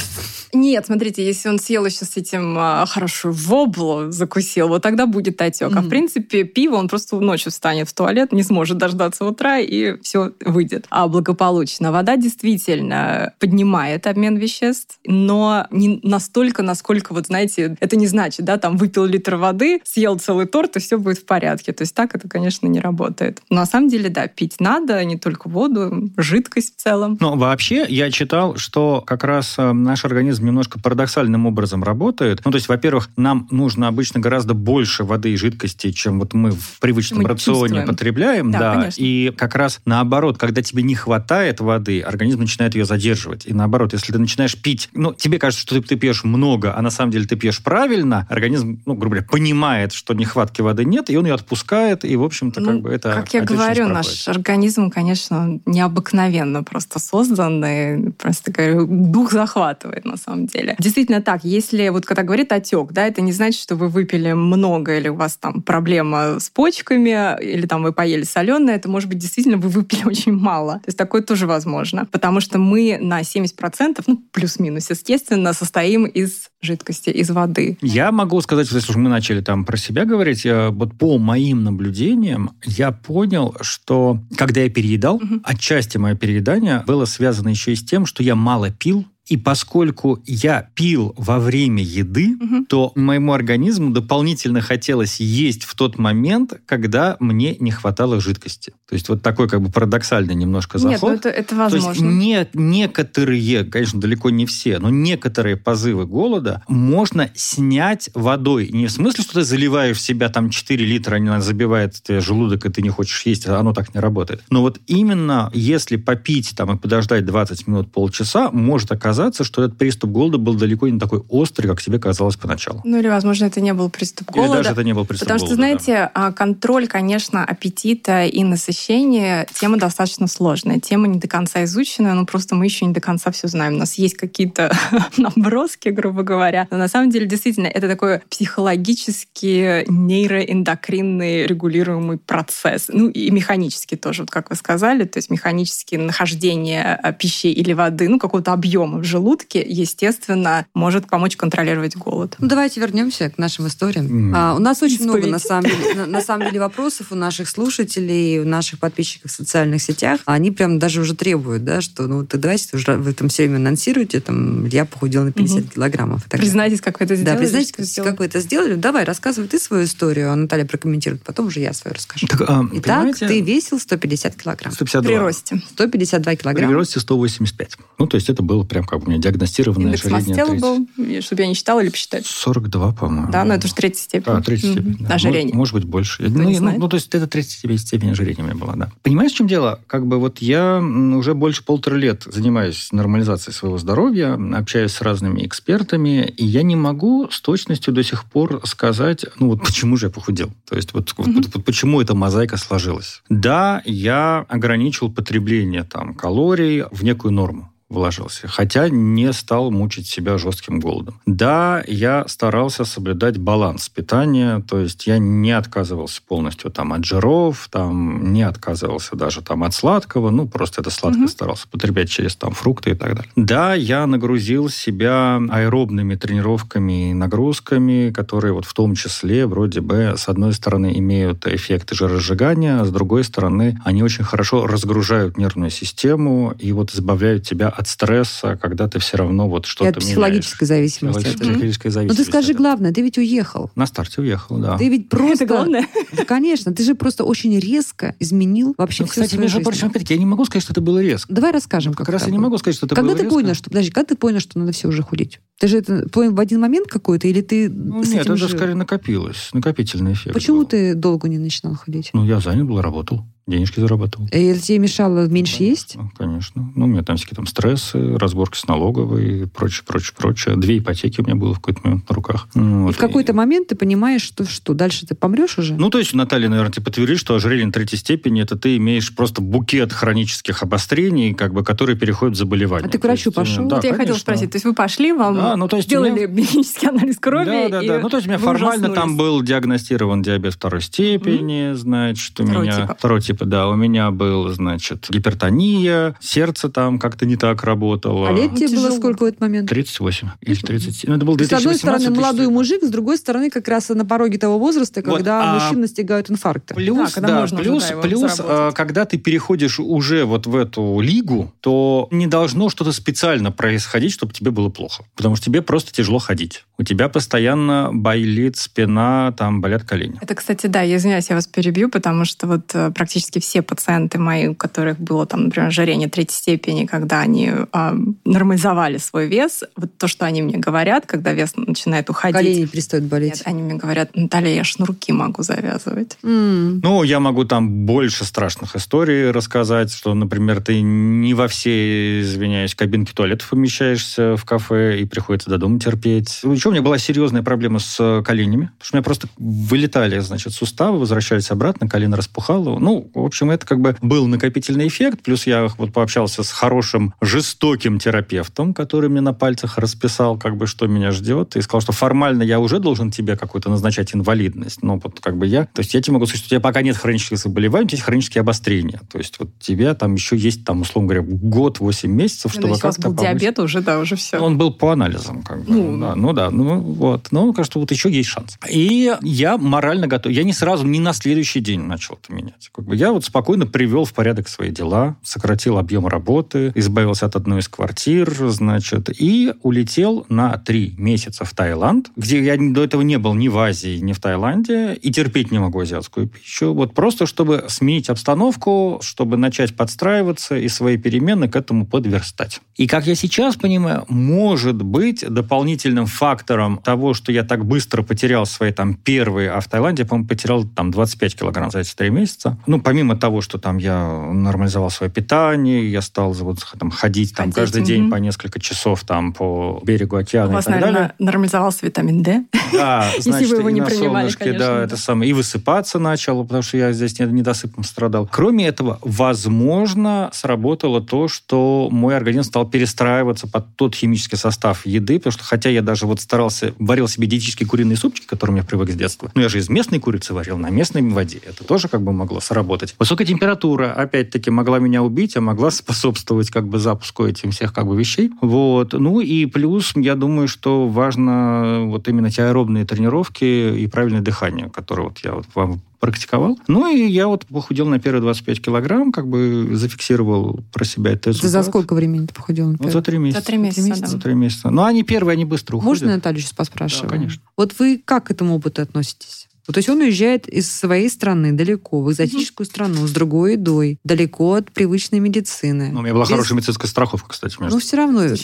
Нет, 0.53 0.85
смотрите, 0.85 1.25
если 1.25 1.49
он 1.49 1.59
съел 1.59 1.85
еще 1.85 2.05
с 2.05 2.17
этим 2.17 2.57
а, 2.57 2.85
хорошую 2.85 3.33
воблу, 3.33 4.11
закусил, 4.11 4.67
вот 4.67 4.81
тогда 4.81 5.05
будет 5.05 5.41
отек. 5.41 5.75
А 5.75 5.81
в 5.81 5.89
принципе, 5.89 6.43
пиво, 6.43 6.75
он 6.75 6.87
просто 6.87 7.19
ночью 7.19 7.51
встанет 7.51 7.89
в 7.89 7.93
туалет, 7.93 8.31
не 8.31 8.43
сможет 8.43 8.77
дождаться 8.77 9.25
утра, 9.25 9.59
и 9.59 9.99
все 10.01 10.33
выйдет. 10.41 10.85
А 10.89 11.07
благополучно. 11.07 11.91
Вода 11.91 12.17
действительно 12.17 13.33
поднимает 13.39 14.07
обмен 14.07 14.37
веществ, 14.37 14.99
но 15.05 15.67
не 15.71 15.99
настолько, 16.03 16.63
насколько, 16.63 17.13
вот 17.13 17.27
знаете, 17.27 17.77
это 17.79 17.95
не 17.95 18.07
значит, 18.07 18.45
да, 18.45 18.57
там 18.57 18.77
выпил 18.77 19.05
литр 19.05 19.35
воды, 19.35 19.81
съел 19.83 20.17
целый 20.17 20.45
торт, 20.45 20.77
и 20.77 20.79
все 20.79 20.97
будет 20.97 21.19
в 21.19 21.25
порядке. 21.25 21.73
То 21.73 21.83
есть 21.83 21.95
так 21.95 22.15
это, 22.15 22.27
конечно, 22.29 22.67
не 22.67 22.79
работает. 22.79 23.41
Но 23.49 23.57
на 23.57 23.65
самом 23.65 23.89
деле, 23.89 24.09
да, 24.09 24.27
пить 24.27 24.55
надо, 24.59 25.03
не 25.03 25.17
только 25.17 25.47
воду, 25.49 26.09
жидкость 26.17 26.75
в 26.77 26.81
целом. 26.81 27.17
Ну, 27.19 27.35
вообще, 27.37 27.85
я 27.89 28.11
читал, 28.11 28.57
что 28.57 29.03
как 29.05 29.23
раз 29.23 29.55
э, 29.57 29.71
наш 29.71 30.05
организм 30.05 30.36
немножко 30.45 30.79
парадоксальным 30.79 31.45
образом 31.45 31.83
работает. 31.83 32.41
Ну, 32.45 32.51
то 32.51 32.55
есть, 32.57 32.67
во-первых, 32.67 33.09
нам 33.17 33.47
нужно 33.51 33.87
обычно 33.87 34.19
гораздо 34.19 34.53
больше 34.53 35.03
воды 35.03 35.31
и 35.33 35.35
жидкости, 35.37 35.91
чем 35.91 36.19
вот 36.19 36.33
мы 36.33 36.51
в 36.51 36.79
привычном 36.79 37.23
Мы 37.23 37.29
рационе 37.29 37.59
чувствуем. 37.61 37.87
потребляем. 37.87 38.51
Да, 38.51 38.59
Да, 38.59 38.73
конечно. 38.75 39.01
И 39.01 39.33
как 39.35 39.55
раз 39.55 39.79
наоборот, 39.85 40.37
когда 40.37 40.61
тебе 40.61 40.83
не 40.83 40.95
хватает 40.95 41.59
воды, 41.59 42.01
организм 42.01 42.41
начинает 42.41 42.75
ее 42.75 42.85
задерживать. 42.85 43.45
И 43.45 43.53
наоборот, 43.53 43.93
если 43.93 44.11
ты 44.11 44.19
начинаешь 44.19 44.55
пить, 44.61 44.89
ну, 44.93 45.13
тебе 45.13 45.39
кажется, 45.39 45.61
что 45.65 45.75
ты, 45.75 45.87
ты 45.87 45.95
пьешь 45.95 46.23
много, 46.23 46.75
а 46.75 46.81
на 46.81 46.89
самом 46.89 47.11
деле 47.11 47.25
ты 47.25 47.35
пьешь 47.35 47.61
правильно, 47.63 48.27
организм, 48.29 48.81
ну, 48.85 48.93
грубо 48.93 49.15
говоря, 49.15 49.27
понимает, 49.29 49.93
что 49.93 50.13
нехватки 50.13 50.61
воды 50.61 50.85
нет, 50.85 51.09
и 51.09 51.17
он 51.17 51.25
ее 51.25 51.33
отпускает, 51.33 52.05
и, 52.05 52.15
в 52.15 52.23
общем-то, 52.23 52.61
как 52.61 52.73
Ну, 52.73 52.81
бы 52.81 52.89
это 52.89 53.13
Как 53.13 53.33
я 53.33 53.41
говорю, 53.43 53.87
наш 53.87 54.27
организм, 54.27 54.89
конечно, 54.89 55.39
он 55.39 55.61
необыкновенно 55.65 56.63
просто 56.63 56.99
создан, 56.99 57.63
и 57.65 58.09
просто 58.11 58.51
говорю, 58.51 58.85
дух 58.87 59.31
захватывает 59.31 60.05
на 60.05 60.17
самом 60.17 60.26
деле. 60.35 60.75
Действительно 60.79 61.21
так, 61.21 61.43
если 61.43 61.89
вот 61.89 62.05
когда 62.05 62.23
говорит 62.23 62.51
отек, 62.51 62.91
да, 62.91 63.05
это 63.07 63.21
не 63.21 63.31
значит, 63.31 63.61
что 63.61 63.75
вы 63.75 63.87
выпили 63.87 64.33
много 64.33 64.97
или 64.97 65.07
у 65.07 65.15
вас 65.15 65.37
там 65.37 65.61
проблема 65.61 66.39
с 66.39 66.49
почками, 66.49 67.41
или 67.41 67.65
там 67.65 67.83
вы 67.83 67.93
поели 67.93 68.23
соленое, 68.23 68.75
это 68.75 68.89
может 68.89 69.09
быть 69.09 69.17
действительно 69.19 69.57
вы 69.57 69.69
выпили 69.69 70.03
очень 70.05 70.33
мало. 70.33 70.73
То 70.75 70.87
есть 70.87 70.97
такое 70.97 71.21
тоже 71.21 71.47
возможно, 71.47 72.05
потому 72.11 72.39
что 72.41 72.57
мы 72.59 72.97
на 73.01 73.21
70%, 73.21 74.03
ну 74.07 74.21
плюс-минус, 74.31 74.89
естественно, 74.89 75.53
состоим 75.53 76.05
из 76.05 76.49
жидкости, 76.61 77.09
из 77.09 77.29
воды. 77.29 77.77
Я 77.81 78.11
могу 78.11 78.41
сказать, 78.41 78.69
если 78.71 78.91
уж 78.91 78.97
мы 78.97 79.09
начали 79.09 79.41
там 79.41 79.63
про 79.65 79.77
себя 79.77 80.05
говорить, 80.05 80.45
э, 80.45 80.69
вот 80.69 80.97
по 80.97 81.17
моим 81.17 81.63
наблюдениям 81.63 82.51
я 82.65 82.91
понял, 82.91 83.55
что 83.61 84.19
когда 84.37 84.61
я 84.61 84.69
переедал, 84.69 85.19
Мгм. 85.19 85.41
отчасти 85.43 85.97
мое 85.97 86.15
переедание 86.15 86.83
было 86.87 87.05
связано 87.05 87.49
еще 87.49 87.71
и 87.71 87.75
с 87.75 87.83
тем, 87.83 88.05
что 88.05 88.23
я 88.23 88.35
мало 88.35 88.69
пил, 88.71 89.05
и 89.27 89.37
поскольку 89.37 90.21
я 90.25 90.69
пил 90.73 91.13
во 91.17 91.39
время 91.39 91.83
еды, 91.83 92.35
Мгм. 92.39 92.65
то 92.65 92.91
моему 92.95 93.33
организму 93.33 93.91
дополнительно 93.91 94.61
хотелось 94.61 95.19
есть 95.19 95.63
в 95.63 95.75
тот 95.75 95.97
момент, 95.97 96.53
когда 96.65 97.17
мне 97.19 97.55
не 97.59 97.71
хватало 97.71 98.19
жидкости. 98.21 98.73
То 98.87 98.93
есть 98.95 99.09
вот 99.09 99.21
такой 99.21 99.49
как 99.49 99.61
бы 99.61 99.69
парадоксальный 99.69 100.33
немножко 100.35 100.77
заход. 100.77 100.91
Нет, 100.91 101.01
ну 101.01 101.09
это, 101.13 101.29
это 101.29 101.55
То 101.55 101.75
есть 101.75 101.85
возможно. 101.87 102.05
не- 102.09 102.47
некоторые, 102.53 103.63
конечно, 103.65 103.99
далеко 103.99 104.29
не 104.29 104.45
все, 104.45 104.79
но 104.79 104.89
некоторые 104.89 105.57
позывы 105.57 106.05
голода 106.05 106.63
можно 106.67 107.29
снять 107.35 108.09
водой. 108.13 108.69
Не 108.71 108.87
в 108.87 108.91
смысле, 108.91 109.23
что 109.23 109.33
ты 109.35 109.43
заливаешь 109.43 109.97
в 109.97 110.01
себя 110.01 110.29
там 110.29 110.49
4 110.49 110.85
литра, 110.85 111.17
она 111.17 111.41
забивает 111.41 112.01
тебе 112.01 112.21
желудок, 112.21 112.65
и 112.65 112.69
ты 112.69 112.81
не 112.81 112.89
хочешь 112.89 113.23
есть, 113.25 113.47
а 113.47 113.59
оно 113.59 113.73
так 113.73 113.93
не 113.93 113.99
работает. 113.99 114.41
Но 114.49 114.61
вот 114.61 114.79
именно 114.87 115.51
если 115.53 115.97
попить 115.97 116.53
там 116.55 116.71
и 116.75 116.77
подождать 116.79 117.25
20 117.25 117.67
минут, 117.67 117.91
полчаса, 117.91 118.51
может 118.51 118.91
оказаться, 118.91 119.16
что 119.43 119.63
этот 119.63 119.77
приступ 119.77 120.11
голода 120.11 120.37
был 120.37 120.55
далеко 120.55 120.87
не 120.87 120.99
такой 120.99 121.23
острый, 121.29 121.67
как 121.67 121.81
тебе 121.81 121.99
казалось 121.99 122.35
поначалу. 122.35 122.81
Ну 122.83 122.97
или, 122.97 123.07
возможно, 123.07 123.45
это 123.45 123.61
не 123.61 123.73
был 123.73 123.89
приступ 123.89 124.29
Или 124.31 124.37
голода. 124.37 124.57
даже 124.57 124.69
это 124.71 124.83
не 124.83 124.93
был 124.93 125.05
приступ 125.05 125.27
Потому 125.27 125.39
что, 125.39 125.47
голода, 125.55 125.61
да. 125.61 125.67
знаете, 125.83 126.11
а, 126.13 126.31
контроль, 126.31 126.87
конечно, 126.87 127.43
аппетита 127.43 128.25
и 128.25 128.43
насыщения 128.43 129.47
тема 129.53 129.77
достаточно 129.77 130.27
сложная. 130.27 130.79
Тема 130.79 131.07
не 131.07 131.19
до 131.19 131.27
конца 131.27 131.63
изученная, 131.63 132.13
но 132.13 132.25
просто 132.25 132.55
мы 132.55 132.65
еще 132.65 132.85
не 132.85 132.93
до 132.93 133.01
конца 133.01 133.31
все 133.31 133.47
знаем. 133.47 133.75
У 133.75 133.77
нас 133.77 133.95
есть 133.95 134.15
какие-то 134.15 134.71
наброски, 135.17 135.89
грубо 135.89 136.23
говоря. 136.23 136.67
Но 136.71 136.77
на 136.77 136.87
самом 136.87 137.09
деле, 137.09 137.25
действительно, 137.25 137.67
это 137.67 137.87
такой 137.87 138.21
психологический, 138.29 139.85
нейроэндокринный 139.87 141.45
регулируемый 141.45 142.17
процесс. 142.17 142.87
Ну 142.89 143.09
и 143.09 143.29
механический 143.31 143.95
тоже, 143.95 144.23
вот 144.23 144.31
как 144.31 144.49
вы 144.49 144.55
сказали. 144.55 145.03
То 145.03 145.17
есть 145.17 145.29
механически 145.29 145.95
нахождение 145.95 146.95
а, 146.95 147.11
пищи 147.11 147.47
или 147.47 147.73
воды, 147.73 148.09
ну 148.09 148.19
какого-то 148.19 148.53
объема 148.53 148.99
в 148.99 149.03
желудке, 149.07 149.63
естественно, 149.67 150.65
может 150.73 151.07
помочь 151.07 151.35
контролировать 151.35 151.95
голод. 151.95 152.35
Ну, 152.39 152.47
давайте 152.47 152.79
вернемся 152.79 153.29
к 153.29 153.37
нашим 153.37 153.67
историям. 153.67 154.05
Мгм. 154.05 154.33
А, 154.35 154.53
у 154.55 154.59
нас 154.59 154.81
очень 154.83 155.03
много, 155.03 155.19
Исповедь. 155.19 155.31
на 155.33 155.39
самом, 155.39 155.63
деле, 155.63 155.93
на, 155.95 156.05
на 156.05 156.21
самом 156.21 156.45
деле, 156.47 156.59
вопросов 156.59 157.07
у 157.11 157.15
наших 157.15 157.49
слушателей, 157.49 158.39
у 158.39 158.45
наших 158.45 158.79
подписчиков 158.79 159.31
в 159.31 159.33
социальных 159.35 159.81
сетях. 159.81 160.19
Они 160.25 160.51
прям 160.51 160.79
даже 160.79 161.01
уже 161.01 161.15
требуют, 161.15 161.63
да, 161.63 161.81
что 161.81 162.07
ну, 162.07 162.25
ты 162.25 162.37
давайте 162.37 162.75
уже 162.75 162.95
вы 162.97 163.13
там 163.13 163.29
все 163.29 163.43
время 163.43 163.57
анонсируете, 163.57 164.19
там, 164.19 164.65
я 164.67 164.85
похудела 164.85 165.23
на 165.23 165.31
50 165.31 165.57
Мгм. 165.59 165.67
килограммов. 165.69 166.25
и 166.25 166.29
так. 166.29 166.39
Признайтесь, 166.39 166.81
как 166.81 166.99
вы 166.99 167.05
это 167.05 167.15
сделали. 167.15 167.35
Да, 167.35 167.39
признайтесь, 167.41 167.71
как, 167.71 167.85
сделали. 167.85 168.09
как 168.11 168.19
вы 168.19 168.25
это 168.25 168.39
сделали. 168.39 168.75
Давай, 168.75 169.03
рассказывай 169.05 169.47
ты 169.47 169.59
свою 169.59 169.85
историю, 169.85 170.31
а 170.31 170.35
Наталья 170.35 170.65
прокомментирует, 170.65 171.23
потом 171.23 171.47
уже 171.47 171.59
я 171.61 171.73
свою 171.73 171.95
расскажу. 171.95 172.27
Так, 172.27 172.41
а, 172.41 172.65
Итак, 172.73 172.97
понимаете, 172.97 173.27
ты 173.27 173.41
весил 173.41 173.79
150 173.79 174.35
килограмм. 174.35 174.73
152. 174.73 175.07
При 175.09 175.17
росте. 175.17 175.61
152 175.71 176.31
При 176.31 176.35
килограмма. 176.41 176.73
росте 176.73 176.99
185. 176.99 177.77
Ну, 177.97 178.07
то 178.07 178.15
есть 178.15 178.29
это 178.29 178.43
было 178.43 178.63
прям 178.63 178.83
как 178.85 178.96
как 178.97 179.03
бы 179.03 179.07
у 179.07 179.09
меня 179.11 179.21
диагностированное 179.21 179.87
Индекс 179.87 180.05
ожирение 180.05 180.45
30. 180.45 180.61
был, 180.61 181.21
чтобы 181.21 181.41
я 181.43 181.47
не 181.47 181.53
считала 181.53 181.81
или 181.81 181.89
посчитать? 181.89 182.25
42, 182.25 182.91
по-моему. 182.93 183.31
Да, 183.31 183.43
но 183.43 183.53
это 183.53 183.65
уже 183.67 183.75
третья 183.75 184.01
степень. 184.01 184.31
А, 184.31 184.41
третья 184.41 184.71
степень. 184.71 184.97
да. 184.99 185.15
Ожирение. 185.15 185.55
Может, 185.55 185.67
может 185.67 185.73
быть, 185.73 185.85
больше. 185.85 186.23
Кто 186.23 186.31
ну, 186.39 186.49
ну, 186.49 186.77
ну, 186.79 186.87
то 186.87 186.95
есть 186.95 187.13
это 187.13 187.27
третья 187.27 187.51
степень, 187.51 187.77
степень 187.77 188.11
ожирения 188.11 188.41
у 188.41 188.45
меня 188.47 188.55
была, 188.55 188.75
да. 188.75 188.91
Понимаешь, 189.03 189.31
в 189.33 189.35
чем 189.35 189.47
дело? 189.47 189.79
Как 189.87 190.07
бы 190.07 190.17
вот 190.19 190.39
я 190.39 190.79
уже 190.79 191.33
больше 191.33 191.63
полутора 191.63 191.95
лет 191.95 192.23
занимаюсь 192.25 192.89
нормализацией 192.91 193.53
своего 193.53 193.77
здоровья, 193.77 194.39
общаюсь 194.55 194.91
с 194.93 195.01
разными 195.01 195.45
экспертами, 195.45 196.25
и 196.25 196.45
я 196.45 196.63
не 196.63 196.75
могу 196.75 197.29
с 197.29 197.41
точностью 197.41 197.93
до 197.93 198.03
сих 198.03 198.25
пор 198.25 198.61
сказать, 198.65 199.25
ну 199.39 199.47
вот 199.49 199.61
почему 199.61 199.97
же 199.97 200.07
я 200.07 200.09
похудел. 200.09 200.49
То 200.69 200.75
есть 200.75 200.93
вот, 200.93 201.13
вот- 201.17 201.27
Мгм. 201.27 201.43
вот 201.53 201.65
почему 201.65 202.01
эта 202.01 202.15
мозаика 202.15 202.57
сложилась. 202.57 203.21
Да, 203.29 203.81
я 203.85 204.45
ограничил 204.47 205.11
потребление 205.11 205.83
там 205.83 206.13
калорий 206.15 206.83
в 206.91 207.03
некую 207.03 207.33
норму 207.33 207.69
вложился, 207.89 208.47
хотя 208.47 208.89
не 208.89 209.31
стал 209.31 209.71
мучить 209.71 210.07
себя 210.07 210.37
жестким 210.37 210.79
голодом. 210.79 211.21
Да, 211.25 211.83
я 211.87 212.25
старался 212.27 212.83
соблюдать 212.83 213.37
баланс 213.37 213.87
питания, 213.89 214.61
то 214.67 214.79
есть 214.79 215.07
я 215.07 215.17
не 215.19 215.51
отказывался 215.51 216.21
полностью 216.27 216.69
там 216.69 216.91
от 216.91 217.05
жиров, 217.05 217.69
там 217.71 218.33
не 218.33 218.41
отказывался 218.43 219.15
даже 219.15 219.41
там 219.41 219.63
от 219.63 219.73
сладкого, 219.73 220.31
ну 220.31 220.47
просто 220.47 220.81
это 220.81 220.89
сладкое 220.89 221.21
Мгм. 221.23 221.29
старался 221.29 221.67
потреблять 221.69 222.09
через 222.09 222.35
там 222.35 222.51
фрукты 222.51 222.91
и 222.91 222.93
так 222.93 223.15
далее. 223.15 223.31
Да, 223.37 223.73
я 223.73 224.05
нагрузил 224.05 224.67
себя 224.69 225.39
аэробными 225.49 226.15
тренировками 226.15 227.11
и 227.11 227.13
нагрузками, 227.13 228.11
которые 228.11 228.53
вот 228.53 228.65
в 228.65 228.73
том 228.73 228.95
числе 228.95 229.45
вроде 229.45 229.79
бы 229.81 230.13
с 230.17 230.27
одной 230.27 230.53
стороны 230.53 230.97
имеют 230.99 231.47
эффект 231.47 231.93
жиросжигания, 231.93 232.81
а 232.81 232.85
с 232.85 232.91
другой 232.91 233.23
стороны 233.23 233.79
они 233.85 234.03
очень 234.03 234.25
хорошо 234.25 234.67
разгружают 234.67 235.37
нервную 235.37 235.69
систему 235.71 236.53
и 236.59 236.71
вот 236.73 236.93
избавляют 236.93 237.43
тебя 237.43 237.69
от 237.77 237.87
стресса, 237.87 238.57
когда 238.61 238.87
ты 238.87 238.99
все 238.99 239.17
равно 239.17 239.47
вот 239.49 239.65
И 239.65 239.67
что-то 239.69 239.89
от 239.91 239.97
психологической 239.99 240.67
зависимости. 240.67 241.17
меняешь. 241.19 241.35
от 241.35 241.35
этого. 241.35 241.49
Психологической 241.49 241.89
Ну 241.89 241.93
зависимости. 241.93 242.21
ты 242.23 242.27
скажи 242.29 242.45
от 242.47 242.49
этого. 242.51 242.63
главное, 242.63 242.93
ты 242.93 243.01
ведь 243.01 243.17
уехал. 243.17 243.71
На 243.75 243.85
старте 243.85 244.21
уехал, 244.21 244.57
да. 244.57 244.77
Ты 244.77 244.89
ведь 244.89 245.09
просто... 245.09 245.43
Это 245.43 245.53
главное. 245.53 245.87
Да, 246.13 246.25
конечно, 246.25 246.73
ты 246.73 246.83
же 246.83 246.95
просто 246.95 247.23
очень 247.23 247.57
резко 247.59 248.15
изменил 248.19 248.73
вообще 248.77 249.03
Ну, 249.03 249.07
всю 249.07 249.11
кстати, 249.21 249.29
свою 249.31 249.41
между 249.43 249.57
жизнь. 249.59 249.69
прочим, 249.69 249.87
опять-таки, 249.87 250.13
я 250.13 250.19
не 250.19 250.25
могу 250.25 250.45
сказать, 250.45 250.63
что 250.63 250.73
это 250.73 250.81
было 250.81 251.01
резко. 251.01 251.33
Давай 251.33 251.51
расскажем, 251.51 251.93
как, 251.93 252.05
Как 252.05 252.13
раз 252.13 252.25
я 252.25 252.31
не 252.31 252.39
могу 252.39 252.57
сказать, 252.57 252.75
что 252.77 252.85
это 252.85 252.95
Когда 252.95 253.09
было 253.09 253.17
ты 253.17 253.23
резко. 253.23 253.35
понял, 253.35 253.53
что... 253.53 253.69
Подожди, 253.69 253.91
когда 253.91 254.05
ты 254.07 254.15
понял, 254.15 254.39
что 254.39 254.59
надо 254.59 254.71
все 254.71 254.87
уже 254.87 255.01
худеть? 255.03 255.39
Ты 255.59 255.67
же 255.67 255.77
это 255.77 256.07
понял 256.09 256.33
в 256.33 256.39
один 256.39 256.59
момент 256.59 256.87
какой-то, 256.87 257.27
или 257.27 257.41
ты 257.41 257.69
Ну, 257.69 258.03
с 258.03 258.07
нет, 258.09 258.21
этим 258.23 258.33
это 258.33 258.47
жил? 258.47 258.57
скорее 258.57 258.75
накопилось. 258.75 259.49
Накопительный 259.53 260.13
эффект. 260.13 260.33
Почему 260.33 260.59
был. 260.61 260.65
ты 260.67 260.93
долго 260.95 261.27
не 261.29 261.37
начинал 261.37 261.75
худеть? 261.75 262.09
Ну, 262.13 262.25
я 262.25 262.39
занят 262.39 262.65
был, 262.67 262.81
работал. 262.81 263.25
Денежки 263.47 263.79
зарабатывал. 263.79 264.27
И 264.33 264.43
это 264.43 264.59
тебе 264.61 264.77
мешало 264.79 265.25
меньше 265.27 265.63
есть? 265.63 265.95
Ну, 265.95 266.11
Конечно. 266.17 266.69
Ну, 266.75 266.83
у 266.85 266.87
меня 266.87 267.01
там 267.01 267.15
всякие 267.15 267.35
там 267.37 267.47
стрессы, 267.47 268.17
разборки 268.17 268.57
с 268.57 268.67
налоговой 268.67 269.43
и 269.43 269.45
прочее, 269.45 269.83
прочее, 269.87 270.13
прочее. 270.17 270.55
Две 270.57 270.79
ипотеки 270.79 271.21
у 271.21 271.23
меня 271.23 271.35
было 271.35 271.53
в 271.53 271.59
какой-то 271.59 271.79
момент 271.83 272.09
на 272.09 272.15
руках. 272.15 272.49
Ну, 272.55 272.81
И 272.81 272.83
вот. 272.87 272.95
в 272.95 272.97
какой-то 272.97 273.33
момент 273.33 273.69
ты 273.69 273.75
понимаешь, 273.75 274.21
что 274.21 274.45
что, 274.45 274.73
дальше 274.73 275.05
ты 275.07 275.15
помрешь 275.15 275.57
уже? 275.57 275.75
Ну, 275.75 275.89
то 275.89 275.97
есть 275.97 276.13
Наталья, 276.13 276.49
наверное, 276.49 276.73
тебе 276.73 276.83
подтвердит, 276.83 277.19
что 277.19 277.35
ожирение 277.35 277.67
на 277.67 277.71
третьей 277.71 277.97
степени 277.97 278.41
это 278.41 278.57
ты 278.57 278.75
имеешь 278.77 279.15
просто 279.15 279.41
букет 279.41 279.93
хронических 279.93 280.61
обострений, 280.61 281.33
как 281.33 281.53
бы, 281.53 281.63
которые 281.63 281.97
переходят 281.97 282.35
в 282.35 282.37
заболевание. 282.37 282.87
А 282.87 282.91
ты 282.91 282.97
к 282.97 283.01
То 283.01 283.07
врачу 283.07 283.29
есть, 283.29 283.37
э, 283.37 283.41
пошел? 283.41 283.67
Да, 283.69 283.75
Вот 283.77 283.83
я 283.85 283.91
хотела 283.91 284.07
конечно. 284.07 284.19
спросить, 284.21 284.51
то 284.51 284.55
есть 284.57 284.65
вы 284.65 284.73
пошли, 284.73 285.13
вам 285.13 285.35
Да, 285.35 285.55
ну, 285.55 285.69
то 285.69 285.77
есть 285.77 285.87
сделали 285.87 286.09
меня- 286.11 286.27
биохимический 286.27 286.89
анализ 286.89 287.17
крови, 287.17 287.45
Да, 287.45 287.69
да, 287.69 287.81
и 287.81 287.87
да. 287.87 287.99
Ну, 287.99 288.09
то 288.09 288.17
есть 288.17 288.27
у 288.27 288.29
меня 288.29 288.39
формально 288.39 288.89
там 288.89 289.15
был 289.15 289.41
диагностирован 289.41 290.21
диабет 290.21 290.53
второй 290.53 290.81
степени, 290.81 291.73
значит, 291.75 292.37
у 292.41 292.43
меня... 292.43 292.81
типа. 292.81 292.95
Второго 292.97 293.21
типа, 293.37 293.45
да. 293.45 293.67
У 293.67 293.75
меня 293.75 294.11
был, 294.11 294.49
значит, 294.49 295.07
гипертония, 295.09 296.15
сердце 296.19 296.69
там 296.69 296.99
как-то 296.99 297.25
не 297.25 297.35
так 297.37 297.63
работало. 297.63 298.29
А 298.29 298.31
лет 298.31 298.55
тебе 298.55 298.75
было 298.75 298.91
сколько 298.91 299.23
в 299.23 299.25
этот 299.27 299.41
момент? 299.41 299.69
38 299.69 300.29
или 300.41 300.55
37. 300.55 301.09
Ну, 301.09 301.17
это 301.17 301.25
был 301.25 301.37
Ты, 301.37 301.45
с 301.45 301.53
одной 301.53 301.73
2018 301.73 301.79
стороны, 301.79 302.15
молодой 302.15 302.45
2019. 302.47 302.53
мужик, 302.53 302.83
с 302.83 302.91
другой 302.91 303.17
стороны, 303.17 303.49
как 303.49 303.67
раз 303.67 303.89
на 303.89 304.05
пороге 304.05 304.37
того 304.37 304.59
возраста, 304.59 305.01
Вот, 305.05 305.17
когда 305.17 305.51
а- 305.51 305.53
мужчин 305.55 305.81
настигают 305.81 306.29
инфаркты. 306.31 306.73
Плюс, 306.75 307.09
Да, 307.09 307.13
когда 307.13 307.27
да, 307.29 307.39
можно 307.41 307.59
уже, 307.61 307.69
плюс, 307.69 307.83
да, 307.83 307.89
его 307.91 308.01
плюс 308.01 308.35
заработать. 308.35 308.75
когда 308.75 309.05
ты 309.05 309.17
переходишь 309.17 309.79
уже 309.79 310.25
вот 310.25 310.47
в 310.47 310.55
эту 310.55 310.99
лигу, 310.99 311.53
то 311.61 312.07
не 312.11 312.27
должно 312.27 312.69
что-то 312.69 312.91
специально 312.91 313.51
происходить, 313.51 314.11
чтобы 314.11 314.33
тебе 314.33 314.51
было 314.51 314.69
плохо. 314.69 315.03
Потому 315.15 315.35
что 315.35 315.45
тебе 315.45 315.61
просто 315.61 315.91
тяжело 315.91 316.19
ходить. 316.19 316.65
У 316.77 316.83
тебя 316.83 317.09
постоянно 317.09 317.89
болит 317.93 318.57
спина, 318.57 319.33
там 319.37 319.61
болят 319.61 319.83
колени. 319.83 320.17
Это, 320.21 320.35
кстати, 320.35 320.67
да, 320.67 320.81
я 320.81 320.97
извиняюсь, 320.97 321.29
я 321.29 321.35
вас 321.35 321.47
перебью, 321.47 321.89
потому 321.89 322.25
что 322.25 322.47
вот 322.47 322.71
э, 322.73 322.91
практически 323.27 323.39
все 323.39 323.61
пациенты 323.61 324.19
мои, 324.19 324.47
у 324.47 324.55
которых 324.55 324.99
было 324.99 325.25
там, 325.25 325.45
например, 325.45 325.67
ожирение 325.67 326.09
третьей 326.09 326.35
степени, 326.35 326.85
когда 326.85 327.21
они 327.21 327.51
а, 327.71 327.95
нормализовали 328.25 328.97
свой 328.97 329.27
вес, 329.27 329.63
вот 329.75 329.97
то, 329.97 330.07
что 330.07 330.25
они 330.25 330.41
мне 330.41 330.57
говорят, 330.57 331.05
когда 331.05 331.33
вес 331.33 331.53
начинает 331.55 332.09
уходить, 332.09 332.37
Колени 332.37 332.65
перестают 332.65 333.05
болеть. 333.05 333.33
нет, 333.33 333.41
они 333.45 333.61
мне 333.61 333.75
говорят, 333.75 334.15
Наталья, 334.15 334.53
я 334.53 334.63
шнурки 334.63 335.11
могу 335.11 335.43
завязывать. 335.43 336.17
М. 336.23 336.79
Ну, 336.79 337.03
я 337.03 337.19
могу 337.19 337.43
там 337.45 337.85
больше 337.85 338.23
страшных 338.23 338.75
историй 338.75 339.31
рассказать, 339.31 339.91
что, 339.91 340.13
например, 340.13 340.61
ты 340.61 340.81
не 340.81 341.33
во 341.33 341.47
все, 341.47 342.21
извиняюсь, 342.21 342.75
кабинки 342.75 343.13
туалетов 343.13 343.49
помещаешься 343.49 344.35
в 344.37 344.45
кафе 344.45 344.99
и 345.01 345.05
приходится 345.05 345.49
до 345.49 345.57
дома 345.57 345.79
терпеть. 345.79 346.39
Еще 346.43 346.69
у 346.69 346.71
меня 346.71 346.81
была 346.81 346.97
серьезная 346.97 347.43
проблема 347.43 347.79
с 347.79 348.21
коленями, 348.25 348.71
потому 348.77 348.85
что 348.85 348.95
у 348.95 348.97
меня 348.97 349.03
просто 349.03 349.27
вылетали, 349.37 350.19
значит, 350.19 350.53
суставы, 350.53 350.99
возвращались 350.99 351.51
обратно, 351.51 351.87
колено 351.87 352.15
распухало. 352.17 352.79
Ну, 352.79 353.09
в 353.23 353.25
общем, 353.25 353.51
это 353.51 353.65
как 353.65 353.79
бы 353.79 353.95
был 354.01 354.27
накопительный 354.27 354.87
эффект, 354.87 355.21
плюс 355.23 355.47
я 355.47 355.67
вот 355.77 355.93
пообщался 355.93 356.43
с 356.43 356.51
хорошим, 356.51 357.13
жестоким 357.21 357.99
терапевтом, 357.99 358.73
который 358.73 359.09
мне 359.09 359.21
на 359.21 359.33
пальцах 359.33 359.77
расписал, 359.77 360.37
как 360.37 360.57
бы, 360.57 360.67
что 360.67 360.87
меня 360.87 361.11
ждет, 361.11 361.55
и 361.55 361.61
сказал, 361.61 361.81
что 361.81 361.91
формально 361.91 362.43
я 362.43 362.59
уже 362.59 362.79
должен 362.79 363.11
тебе 363.11 363.37
какую-то 363.37 363.69
назначать 363.69 364.13
инвалидность, 364.15 364.83
но 364.83 364.97
вот 364.97 365.19
как 365.19 365.37
бы 365.37 365.47
я, 365.47 365.65
то 365.65 365.79
есть 365.79 365.93
я 365.93 366.01
тебе 366.01 366.13
могу 366.13 366.25
сказать, 366.25 366.39
что 366.39 366.47
у 366.47 366.51
тебя 366.51 366.59
пока 366.59 366.81
нет 366.81 366.97
хронических 366.97 367.37
заболеваний, 367.37 367.85
у 367.85 367.87
тебя 367.89 367.97
есть 367.97 368.05
хронические 368.05 368.41
обострения, 368.41 369.01
то 369.11 369.17
есть 369.17 369.39
вот 369.39 369.49
тебе 369.59 369.93
там 369.93 370.15
еще 370.15 370.35
есть, 370.37 370.65
там, 370.65 370.81
условно 370.81 371.13
говоря, 371.13 371.25
год, 371.27 371.79
8 371.79 372.11
месяцев, 372.11 372.53
Ну, 372.55 372.59
чтобы 372.61 372.67
если 372.73 372.85
у 372.85 372.87
вас 372.87 372.95
как-то 372.95 373.09
был 373.09 373.17
помочь. 373.17 373.31
диабет, 373.39 373.59
уже, 373.59 373.81
да, 373.81 373.99
уже 373.99 374.15
все. 374.15 374.37
Он 374.39 374.57
был 374.57 374.73
по 374.73 374.91
анализам, 374.91 375.43
как 375.43 375.63
бы. 375.63 375.71
Ну. 375.71 375.99
да, 375.99 376.15
ну 376.15 376.33
да, 376.33 376.49
ну 376.49 376.79
вот. 376.79 377.27
Но 377.31 377.53
кажется, 377.53 377.79
вот 377.79 377.91
еще 377.91 378.11
есть 378.11 378.29
шанс. 378.29 378.57
И 378.69 379.13
я 379.21 379.57
морально 379.57 380.07
готов. 380.07 380.31
Я 380.31 380.43
не 380.43 380.53
сразу, 380.53 380.85
не 380.85 380.99
на 380.99 381.13
следующий 381.13 381.59
день 381.59 381.81
начал 381.81 382.19
это 382.21 382.33
менять. 382.33 382.69
Как 382.73 382.85
бы 382.85 382.95
я 382.95 383.06
вот 383.11 383.25
спокойно 383.25 383.65
привел 383.65 384.05
в 384.05 384.13
порядок 384.13 384.47
свои 384.47 384.71
дела, 384.71 385.17
сократил 385.23 385.77
объем 385.77 386.07
работы, 386.07 386.71
избавился 386.75 387.25
от 387.25 387.35
одной 387.35 387.59
из 387.59 387.67
квартир, 387.67 388.29
значит, 388.49 389.09
и 389.19 389.53
улетел 389.63 390.25
на 390.29 390.57
три 390.57 390.95
месяца 390.97 391.45
в 391.45 391.53
Таиланд, 391.53 392.11
где 392.15 392.43
я 392.43 392.57
до 392.57 392.83
этого 392.83 393.01
не 393.01 393.17
был 393.17 393.33
ни 393.33 393.47
в 393.47 393.57
Азии, 393.57 393.97
ни 393.99 394.13
в 394.13 394.19
Таиланде, 394.19 394.93
и 394.93 395.11
терпеть 395.11 395.51
не 395.51 395.59
могу 395.59 395.79
азиатскую 395.79 396.27
пищу. 396.27 396.73
Вот 396.73 396.93
просто, 396.93 397.25
чтобы 397.25 397.65
сменить 397.67 398.09
обстановку, 398.09 398.99
чтобы 399.01 399.37
начать 399.37 399.75
подстраиваться 399.75 400.57
и 400.57 400.67
свои 400.67 400.97
перемены 400.97 401.47
к 401.47 401.55
этому 401.55 401.85
подверстать. 401.85 402.61
И 402.75 402.87
как 402.87 403.07
я 403.07 403.15
сейчас 403.15 403.55
понимаю, 403.55 404.05
может 404.09 404.81
быть 404.81 405.25
дополнительным 405.27 406.05
фактором 406.05 406.77
того, 406.77 407.13
что 407.13 407.31
я 407.31 407.43
так 407.43 407.65
быстро 407.65 408.03
потерял 408.03 408.45
свои 408.45 408.71
там 408.71 408.93
первые, 408.95 409.51
а 409.51 409.59
в 409.59 409.67
Таиланде, 409.67 410.03
я, 410.03 410.07
по-моему, 410.07 410.27
потерял 410.27 410.63
там 410.63 410.91
25 410.91 411.35
килограмм 411.35 411.71
за 411.71 411.79
эти 411.79 411.95
три 411.95 412.09
месяца. 412.09 412.57
Ну, 412.67 412.81
помимо 412.87 413.15
того, 413.15 413.41
что 413.41 413.57
там 413.57 413.77
я 413.77 414.07
нормализовал 414.31 414.89
свое 414.89 415.11
питание, 415.11 415.91
я 415.91 416.01
стал 416.01 416.31
вот, 416.31 416.59
там, 416.79 416.89
ходить 416.89 417.35
там 417.35 417.51
Ходить, 417.51 417.55
каждый 417.55 417.83
день 417.83 418.03
мгм. 418.03 418.11
по 418.11 418.15
несколько 418.15 418.59
часов 418.59 419.03
там 419.03 419.33
по 419.33 419.81
берегу 419.83 420.15
океана 420.15 420.51
У 420.51 420.53
вас, 420.53 420.65
и 420.65 420.67
так 420.67 420.75
наверное, 420.75 420.93
далее. 421.01 421.15
нормализовался 421.19 421.85
витамин 421.85 422.23
D. 422.23 422.45
Да, 422.71 423.11
Если 423.17 423.31
значит, 423.31 423.49
вы 423.49 423.57
его 423.57 423.69
не 423.69 423.81
принимали, 423.81 424.29
солнышке, 424.29 424.45
конечно, 424.45 424.67
да, 424.67 424.83
это 424.83 424.97
самое. 424.97 425.29
И 425.29 425.33
высыпаться 425.33 425.99
начал, 425.99 426.43
потому 426.43 426.63
что 426.63 426.77
я 426.77 426.93
здесь 426.93 427.19
не- 427.19 427.25
недосыпом 427.25 427.83
страдал. 427.83 428.27
Кроме 428.31 428.67
этого, 428.67 428.99
возможно, 429.01 430.29
сработало 430.33 431.01
то, 431.01 431.27
что 431.27 431.89
мой 431.91 432.15
организм 432.15 432.43
стал 432.43 432.67
перестраиваться 432.69 433.47
под 433.47 433.75
тот 433.75 433.95
химический 433.95 434.37
состав 434.37 434.85
еды, 434.85 435.17
потому 435.19 435.33
что 435.33 435.43
хотя 435.43 435.69
я 435.69 435.81
даже 435.81 436.05
вот 436.05 436.21
старался, 436.21 436.73
варил 436.79 437.07
себе 437.07 437.27
диетические 437.27 437.67
куриные 437.67 437.97
супчики, 437.97 438.25
к 438.25 438.29
которым 438.29 438.55
я 438.55 438.63
привык 438.63 438.89
с 438.91 438.95
детства, 438.95 439.31
но 439.35 439.41
я 439.41 439.49
же 439.49 439.59
из 439.59 439.69
местной 439.69 439.99
курицы 439.99 440.33
варил 440.33 440.57
на 440.57 440.69
местной 440.69 441.01
воде. 441.01 441.41
Это 441.45 441.63
тоже 441.63 441.87
как 441.87 442.01
бы 442.01 442.13
могло 442.13 442.39
сработать. 442.39 442.76
Высокая 442.99 443.27
температура, 443.27 443.91
опять-таки, 443.93 444.49
могла 444.49 444.79
меня 444.79 445.03
убить, 445.03 445.35
а 445.37 445.41
могла 445.41 445.71
способствовать 445.71 446.49
как 446.49 446.67
бы 446.67 446.79
запуску 446.79 447.25
этих 447.25 447.51
всех 447.51 447.73
как 447.73 447.87
бы 447.87 447.97
вещей. 447.97 448.31
Вот. 448.41 448.93
Ну 448.93 449.19
и 449.19 449.45
плюс, 449.45 449.93
я 449.95 450.15
думаю, 450.15 450.47
что 450.47 450.87
важно 450.87 451.85
вот 451.85 452.07
именно 452.07 452.29
те 452.31 452.43
аэробные 452.43 452.85
тренировки 452.85 453.43
и 453.77 453.87
правильное 453.87 454.21
дыхание, 454.21 454.69
которое 454.69 455.03
вот 455.03 455.19
я 455.19 455.33
вот 455.33 455.45
вам 455.55 455.81
практиковал. 455.99 456.59
Ну 456.67 456.93
и 456.93 457.07
я 457.07 457.27
вот 457.27 457.45
похудел 457.45 457.87
на 457.87 457.99
первые 457.99 458.21
25 458.21 458.61
килограмм, 458.61 459.11
как 459.11 459.27
бы 459.27 459.69
зафиксировал 459.73 460.59
про 460.71 460.85
себя 460.85 461.11
это. 461.11 461.33
Ты 461.33 461.47
за 461.47 461.63
сколько 461.63 461.93
времени 461.95 462.27
ты 462.27 462.33
похудел? 462.33 462.75
Вот 462.77 462.91
за 462.91 463.01
три 463.01 463.17
месяца. 463.17 463.41
За 463.41 463.45
три 463.45 463.57
месяца, 463.57 463.81
месяца. 463.81 464.07
За 464.07 464.17
да. 464.17 464.23
три 464.23 464.33
месяца. 464.35 464.69
Но 464.69 464.85
они 464.85 465.03
первые, 465.03 465.33
они 465.33 465.45
быстро 465.45 465.77
уходят. 465.77 466.03
Можно 466.03 466.15
Наталью 466.15 466.41
сейчас 466.41 466.53
поспрашиваю? 466.53 467.09
Да, 467.09 467.15
конечно. 467.15 467.41
Вот 467.55 467.73
вы 467.79 468.01
как 468.03 468.25
к 468.25 468.31
этому 468.31 468.55
опыту 468.55 468.81
относитесь? 468.81 469.47
Ну, 469.67 469.73
то 469.73 469.79
есть 469.79 469.89
он 469.89 469.99
уезжает 469.99 470.47
из 470.47 470.71
своей 470.71 471.09
страны 471.09 471.51
далеко, 471.51 472.01
в 472.01 472.11
экзотическую 472.11 472.65
mm-hmm. 472.65 472.69
страну, 472.69 473.07
с 473.07 473.11
другой 473.11 473.53
едой, 473.53 473.99
далеко 474.03 474.53
от 474.53 474.71
привычной 474.71 475.19
медицины. 475.19 475.89
Ну, 475.91 475.99
у 475.99 476.03
меня 476.03 476.13
была 476.13 476.23
без... 476.23 476.31
хорошая 476.31 476.55
медицинская 476.57 476.89
страховка, 476.89 477.29
кстати. 477.29 477.57
Между. 477.59 477.75
Ну, 477.75 477.81
все 477.81 477.97
равно, 477.97 478.23
без, 478.27 478.43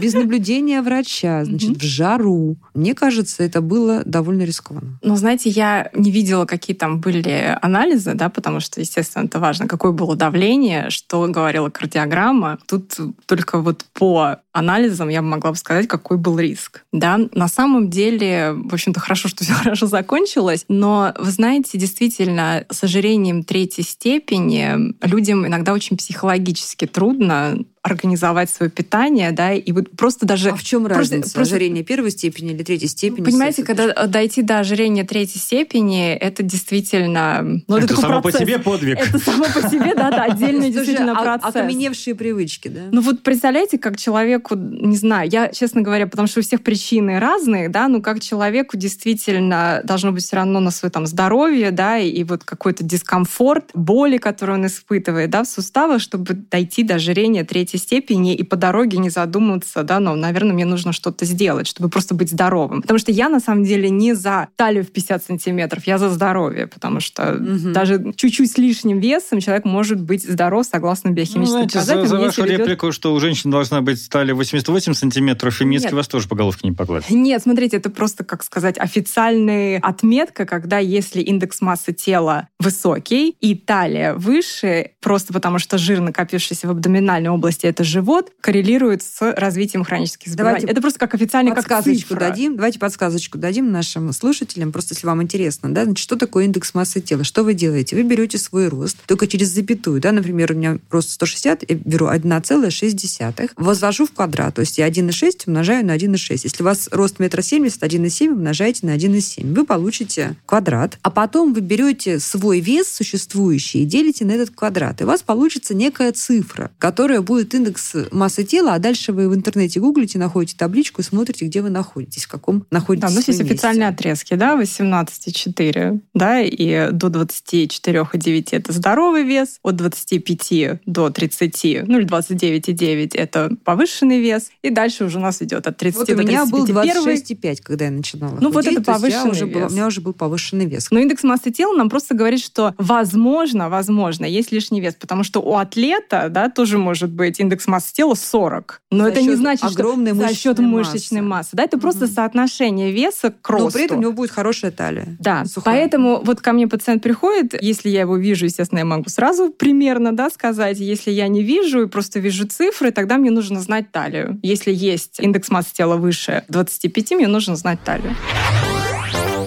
без 0.00 0.14
наблюдения 0.14 0.82
врача, 0.82 1.44
значит, 1.44 1.70
mm-hmm. 1.70 1.78
в 1.78 1.82
жару. 1.82 2.56
Мне 2.74 2.94
кажется, 2.94 3.42
это 3.42 3.60
было 3.60 4.02
довольно 4.04 4.42
рискованно. 4.42 4.98
Ну, 5.02 5.16
знаете, 5.16 5.50
я 5.50 5.90
не 5.94 6.10
видела, 6.10 6.44
какие 6.44 6.76
там 6.76 7.00
были 7.00 7.58
анализы, 7.62 8.14
да, 8.14 8.28
потому 8.28 8.60
что, 8.60 8.80
естественно, 8.80 9.24
это 9.24 9.38
важно, 9.38 9.66
какое 9.66 9.92
было 9.92 10.14
давление, 10.14 10.90
что 10.90 11.26
говорила 11.26 11.70
кардиограмма. 11.70 12.58
Тут 12.66 12.96
только 13.26 13.58
вот 13.58 13.84
по 13.94 14.38
анализам 14.52 15.08
я 15.08 15.20
бы 15.20 15.28
могла 15.28 15.50
бы 15.50 15.56
сказать, 15.56 15.88
какой 15.88 16.16
был 16.16 16.38
риск. 16.38 16.84
Да, 16.92 17.18
на 17.32 17.48
самом 17.48 17.90
деле, 17.90 18.52
в 18.54 18.72
общем-то, 18.72 19.00
хорошо, 19.00 19.28
что 19.28 19.44
все 19.44 19.52
хорошо 19.64 19.86
закончилось, 19.86 20.33
но, 20.68 21.14
вы 21.18 21.30
знаете, 21.30 21.78
действительно, 21.78 22.64
с 22.70 22.82
ожирением 22.84 23.44
третьей 23.44 23.84
степени 23.84 24.94
людям 25.06 25.46
иногда 25.46 25.72
очень 25.72 25.96
психологически 25.96 26.86
трудно 26.86 27.58
организовать 27.84 28.48
свое 28.48 28.70
питание, 28.70 29.30
да, 29.30 29.52
и 29.52 29.70
вот 29.70 29.90
просто 29.90 30.24
даже... 30.24 30.48
А 30.48 30.56
в 30.56 30.62
чем 30.64 30.84
просто, 30.84 31.00
разница? 31.00 31.34
Просто... 31.34 31.54
Ожирение 31.54 31.84
первой 31.84 32.10
степени 32.12 32.52
или 32.52 32.62
третьей 32.62 32.88
степени? 32.88 33.22
Понимаете, 33.22 33.62
когда 33.62 34.06
дойти 34.06 34.40
до 34.40 34.60
ожирения 34.60 35.04
третьей 35.04 35.38
степени, 35.38 36.14
это 36.14 36.42
действительно... 36.42 37.42
Ну, 37.68 37.76
это, 37.76 37.84
это 37.84 38.00
само 38.00 38.22
процесс. 38.22 38.40
по 38.40 38.46
себе 38.46 38.58
подвиг. 38.58 38.98
Это 38.98 39.18
само 39.18 39.44
по 39.44 39.68
себе, 39.68 39.94
да, 39.94 40.10
да, 40.10 40.24
отдельный 40.24 40.70
действительно 40.72 41.12
а, 41.12 41.22
процесс. 41.22 41.56
Окаменевшие 41.56 42.14
привычки, 42.14 42.68
да? 42.68 42.80
Ну 42.90 43.02
вот 43.02 43.22
представляете, 43.22 43.78
как 43.78 43.98
человеку, 43.98 44.54
не 44.54 44.96
знаю, 44.96 45.28
я, 45.30 45.48
честно 45.48 45.82
говоря, 45.82 46.06
потому 46.06 46.26
что 46.26 46.40
у 46.40 46.42
всех 46.42 46.62
причины 46.62 47.18
разные, 47.18 47.68
да, 47.68 47.88
ну 47.88 48.00
как 48.00 48.20
человеку 48.20 48.78
действительно 48.78 49.82
должно 49.84 50.10
быть 50.10 50.24
все 50.24 50.36
равно 50.36 50.58
на 50.60 50.70
свое 50.70 50.90
там 50.90 51.06
здоровье, 51.06 51.70
да, 51.70 51.98
и 51.98 52.24
вот 52.24 52.44
какой-то 52.44 52.82
дискомфорт, 52.82 53.72
боли, 53.74 54.16
которые 54.16 54.56
он 54.56 54.66
испытывает, 54.68 55.28
да, 55.28 55.44
в 55.44 55.48
суставах, 55.48 56.00
чтобы 56.00 56.32
дойти 56.32 56.82
до 56.82 56.94
ожирения 56.94 57.44
третьей 57.44 57.73
третьей 57.74 57.78
степени 57.78 58.34
и 58.34 58.42
по 58.42 58.56
дороге 58.56 58.98
не 58.98 59.10
задумываться, 59.10 59.82
да, 59.82 60.00
ну, 60.00 60.14
наверное, 60.14 60.52
мне 60.52 60.64
нужно 60.64 60.92
что-то 60.92 61.24
сделать, 61.24 61.66
чтобы 61.66 61.88
просто 61.88 62.14
быть 62.14 62.30
здоровым. 62.30 62.82
Потому 62.82 62.98
что 62.98 63.10
я, 63.12 63.28
на 63.28 63.40
самом 63.40 63.64
деле, 63.64 63.90
не 63.90 64.14
за 64.14 64.48
талию 64.56 64.84
в 64.84 64.90
50 64.90 65.24
сантиметров, 65.24 65.86
я 65.86 65.98
за 65.98 66.10
здоровье, 66.10 66.66
потому 66.66 67.00
что 67.00 67.34
угу. 67.34 67.72
даже 67.72 68.12
чуть-чуть 68.16 68.52
с 68.52 68.58
лишним 68.58 69.00
весом 69.00 69.40
человек 69.40 69.64
может 69.64 70.00
быть 70.00 70.24
здоров 70.24 70.66
согласно 70.70 71.10
биохимическим 71.10 71.60
ну, 71.60 71.66
показателям. 71.66 72.06
За, 72.06 72.16
за 72.16 72.22
вашу 72.22 72.44
ведет... 72.44 72.60
реплику, 72.60 72.92
что 72.92 73.12
у 73.12 73.20
женщин 73.20 73.50
должна 73.50 73.80
быть 73.80 74.08
талия 74.08 74.34
88 74.34 74.94
сантиметров, 74.94 75.54
феминистки 75.54 75.88
Нет. 75.88 75.94
вас 75.94 76.08
тоже 76.08 76.28
по 76.28 76.36
головке 76.36 76.68
не 76.68 76.72
погладят. 76.74 77.10
Нет, 77.10 77.42
смотрите, 77.42 77.76
это 77.76 77.90
просто, 77.90 78.24
как 78.24 78.42
сказать, 78.44 78.78
официальная 78.78 79.78
отметка, 79.80 80.46
когда 80.46 80.78
если 80.78 81.20
индекс 81.20 81.60
массы 81.60 81.92
тела 81.92 82.48
высокий 82.60 83.30
и 83.40 83.54
талия 83.54 84.14
выше, 84.14 84.92
просто 85.00 85.32
потому 85.32 85.58
что 85.58 85.78
жир, 85.78 86.00
накопившийся 86.00 86.68
в 86.68 86.70
абдоминальной 86.70 87.30
области, 87.30 87.63
если 87.64 87.70
это 87.70 87.84
живот, 87.84 88.30
коррелирует 88.40 89.02
с 89.02 89.20
развитием 89.20 89.84
хронических 89.84 90.30
заболеваний. 90.30 90.60
Давайте 90.60 90.72
это 90.72 90.80
просто 90.80 90.98
как 90.98 91.14
официально, 91.14 91.54
как 91.54 91.82
цифра. 91.82 92.16
дадим. 92.20 92.56
Давайте 92.56 92.78
подсказочку 92.78 93.38
дадим 93.38 93.72
нашим 93.72 94.12
слушателям, 94.12 94.72
просто 94.72 94.94
если 94.94 95.06
вам 95.06 95.22
интересно. 95.22 95.72
Да? 95.72 95.84
Значит, 95.84 96.02
что 96.02 96.16
такое 96.16 96.44
индекс 96.44 96.74
массы 96.74 97.00
тела? 97.00 97.24
Что 97.24 97.42
вы 97.42 97.54
делаете? 97.54 97.96
Вы 97.96 98.02
берете 98.02 98.38
свой 98.38 98.68
рост, 98.68 98.98
только 99.06 99.26
через 99.26 99.48
запятую. 99.48 100.00
Да? 100.00 100.12
Например, 100.12 100.52
у 100.52 100.54
меня 100.54 100.78
рост 100.90 101.10
160, 101.10 101.64
я 101.68 101.76
беру 101.76 102.06
1,6. 102.08 103.50
Возвожу 103.56 104.06
в 104.06 104.12
квадрат. 104.12 104.54
То 104.54 104.60
есть 104.60 104.78
я 104.78 104.88
1,6 104.88 105.44
умножаю 105.46 105.86
на 105.86 105.96
1,6. 105.96 106.40
Если 106.44 106.62
у 106.62 106.64
вас 106.64 106.88
рост 106.92 107.18
метра 107.18 107.42
семьдесят, 107.42 107.82
1,7 107.82 108.32
умножаете 108.32 108.86
на 108.86 108.94
1,7. 108.96 109.54
Вы 109.54 109.64
получите 109.64 110.36
квадрат. 110.46 110.98
А 111.02 111.10
потом 111.10 111.54
вы 111.54 111.60
берете 111.60 112.18
свой 112.18 112.60
вес 112.60 112.88
существующий 112.88 113.82
и 113.82 113.86
делите 113.86 114.24
на 114.24 114.32
этот 114.32 114.50
квадрат. 114.50 115.00
И 115.00 115.04
у 115.04 115.06
вас 115.06 115.22
получится 115.22 115.74
некая 115.74 116.12
цифра, 116.12 116.70
которая 116.78 117.20
будет 117.22 117.53
индекс 117.54 117.94
массы 118.10 118.44
тела, 118.44 118.74
а 118.74 118.78
дальше 118.78 119.12
вы 119.12 119.28
в 119.28 119.34
интернете 119.34 119.80
гуглите, 119.80 120.18
находите 120.18 120.56
табличку 120.56 121.00
и 121.00 121.04
смотрите, 121.04 121.46
где 121.46 121.62
вы 121.62 121.70
находитесь, 121.70 122.24
в 122.24 122.28
каком 122.28 122.66
находитесь. 122.70 123.08
Да, 123.08 123.12
у 123.12 123.16
нас 123.16 123.28
есть 123.28 123.40
официальные 123.40 123.88
отрезки, 123.88 124.34
да, 124.34 124.60
18,4, 124.60 126.00
да, 126.14 126.40
и 126.40 126.90
до 126.92 127.08
24,9 127.08 128.48
это 128.50 128.72
здоровый 128.72 129.24
вес, 129.24 129.58
от 129.62 129.76
25 129.76 130.80
до 130.86 131.10
30, 131.10 131.86
ну 131.86 131.98
или 131.98 132.06
29,9 132.06 133.10
это 133.14 133.50
повышенный 133.64 134.20
вес, 134.20 134.50
и 134.62 134.70
дальше 134.70 135.04
уже 135.04 135.18
у 135.18 135.22
нас 135.22 135.40
идет 135.42 135.66
от 135.66 135.76
30 135.76 135.98
вот 135.98 136.06
до 136.08 136.14
35. 136.16 136.24
у 136.24 136.28
меня 136.28 136.46
был 136.46 136.66
26,5, 136.66 137.62
когда 137.62 137.86
я 137.86 137.90
начинала 137.90 138.38
Ну 138.40 138.52
худеть, 138.52 138.72
вот 138.72 138.82
это 138.82 138.92
повышенный 138.92 139.30
уже 139.30 139.46
вес. 139.46 139.54
Был, 139.54 139.66
у 139.66 139.70
меня 139.70 139.86
уже 139.86 140.00
был 140.00 140.12
повышенный 140.12 140.66
вес. 140.66 140.90
Но 140.90 141.00
индекс 141.00 141.22
массы 141.22 141.50
тела 141.50 141.76
нам 141.76 141.88
просто 141.88 142.14
говорит, 142.14 142.40
что 142.40 142.74
возможно, 142.78 143.68
возможно, 143.68 144.24
есть 144.24 144.52
лишний 144.52 144.80
вес, 144.80 144.94
потому 144.98 145.24
что 145.24 145.40
у 145.40 145.56
атлета, 145.56 146.28
да, 146.30 146.48
тоже 146.48 146.78
может 146.78 147.10
быть 147.10 147.40
индекс 147.44 147.66
массы 147.66 147.92
тела 147.92 148.14
40. 148.14 148.80
Но 148.90 149.04
за 149.04 149.10
это 149.10 149.22
не 149.22 149.34
значит, 149.34 149.70
что 149.70 149.96
за 149.96 150.34
счет 150.34 150.58
мышечной 150.58 151.20
массы. 151.20 151.34
массы. 151.34 151.50
Да, 151.52 151.62
это 151.64 151.76
mm-hmm. 151.76 151.80
просто 151.80 152.06
соотношение 152.06 152.92
веса 152.92 153.32
к 153.40 153.48
росту. 153.48 153.66
Но 153.66 153.70
при 153.70 153.84
этом 153.84 153.98
у 153.98 154.00
него 154.00 154.12
будет 154.12 154.30
хорошая 154.30 154.70
талия. 154.70 155.16
Да. 155.20 155.44
Сухая. 155.44 155.74
Поэтому 155.80 156.20
вот 156.22 156.40
ко 156.40 156.52
мне 156.52 156.66
пациент 156.66 157.02
приходит, 157.02 157.60
если 157.62 157.88
я 157.88 158.00
его 158.00 158.16
вижу, 158.16 158.46
естественно, 158.46 158.80
я 158.80 158.84
могу 158.84 159.08
сразу 159.08 159.50
примерно 159.50 160.12
да, 160.12 160.30
сказать. 160.30 160.78
Если 160.78 161.10
я 161.10 161.28
не 161.28 161.42
вижу 161.42 161.82
и 161.82 161.86
просто 161.86 162.18
вижу 162.18 162.46
цифры, 162.46 162.90
тогда 162.90 163.18
мне 163.18 163.30
нужно 163.30 163.60
знать 163.60 163.90
талию. 163.92 164.38
Если 164.42 164.72
есть 164.72 165.20
индекс 165.20 165.50
массы 165.50 165.74
тела 165.74 165.96
выше 165.96 166.44
25, 166.48 167.12
мне 167.12 167.28
нужно 167.28 167.56
знать 167.56 167.78
талию. 167.84 168.14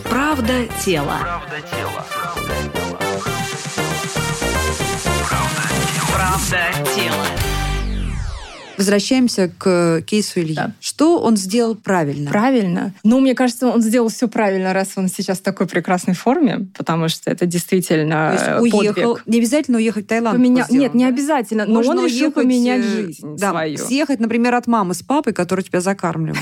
Правда 0.09 0.53
тела. 0.85 1.19
Правда 1.21 1.67
тела. 1.75 2.05
Правда 6.13 6.89
тела. 6.95 7.56
Возвращаемся 8.77 9.51
к 9.57 10.01
кейсу 10.05 10.39
Ильи. 10.39 10.55
Да. 10.55 10.73
Что 10.79 11.19
он 11.19 11.35
сделал 11.37 11.75
правильно? 11.75 12.29
Правильно. 12.29 12.93
Ну, 13.03 13.19
мне 13.19 13.33
кажется, 13.33 13.67
он 13.67 13.81
сделал 13.81 14.09
все 14.09 14.27
правильно, 14.27 14.73
раз 14.73 14.93
он 14.95 15.07
сейчас 15.07 15.39
в 15.39 15.41
такой 15.41 15.67
прекрасной 15.67 16.13
форме, 16.13 16.67
потому 16.77 17.09
что 17.09 17.31
это 17.31 17.45
действительно 17.45 18.35
То 18.37 18.61
есть 18.61 18.73
уехал. 18.73 19.15
Подвиг. 19.15 19.27
Не 19.27 19.39
обязательно 19.39 19.77
уехать 19.77 20.05
в 20.05 20.07
Таиланд. 20.07 20.37
Поменя... 20.37 20.63
Сделал, 20.63 20.81
Нет, 20.81 20.93
не 20.93 21.05
обязательно. 21.05 21.65
Но 21.65 21.75
Можно 21.75 21.93
он 21.93 22.05
решил 22.05 22.27
уехать, 22.27 22.35
поменять 22.35 22.85
э, 22.85 22.87
жизнь 22.87 23.35
да, 23.37 23.49
свою. 23.51 23.77
Съехать, 23.77 24.19
например, 24.19 24.55
от 24.55 24.67
мамы 24.67 24.93
с 24.93 25.01
папой, 25.01 25.33
который 25.33 25.63
тебя 25.63 25.81
закармливал. 25.81 26.37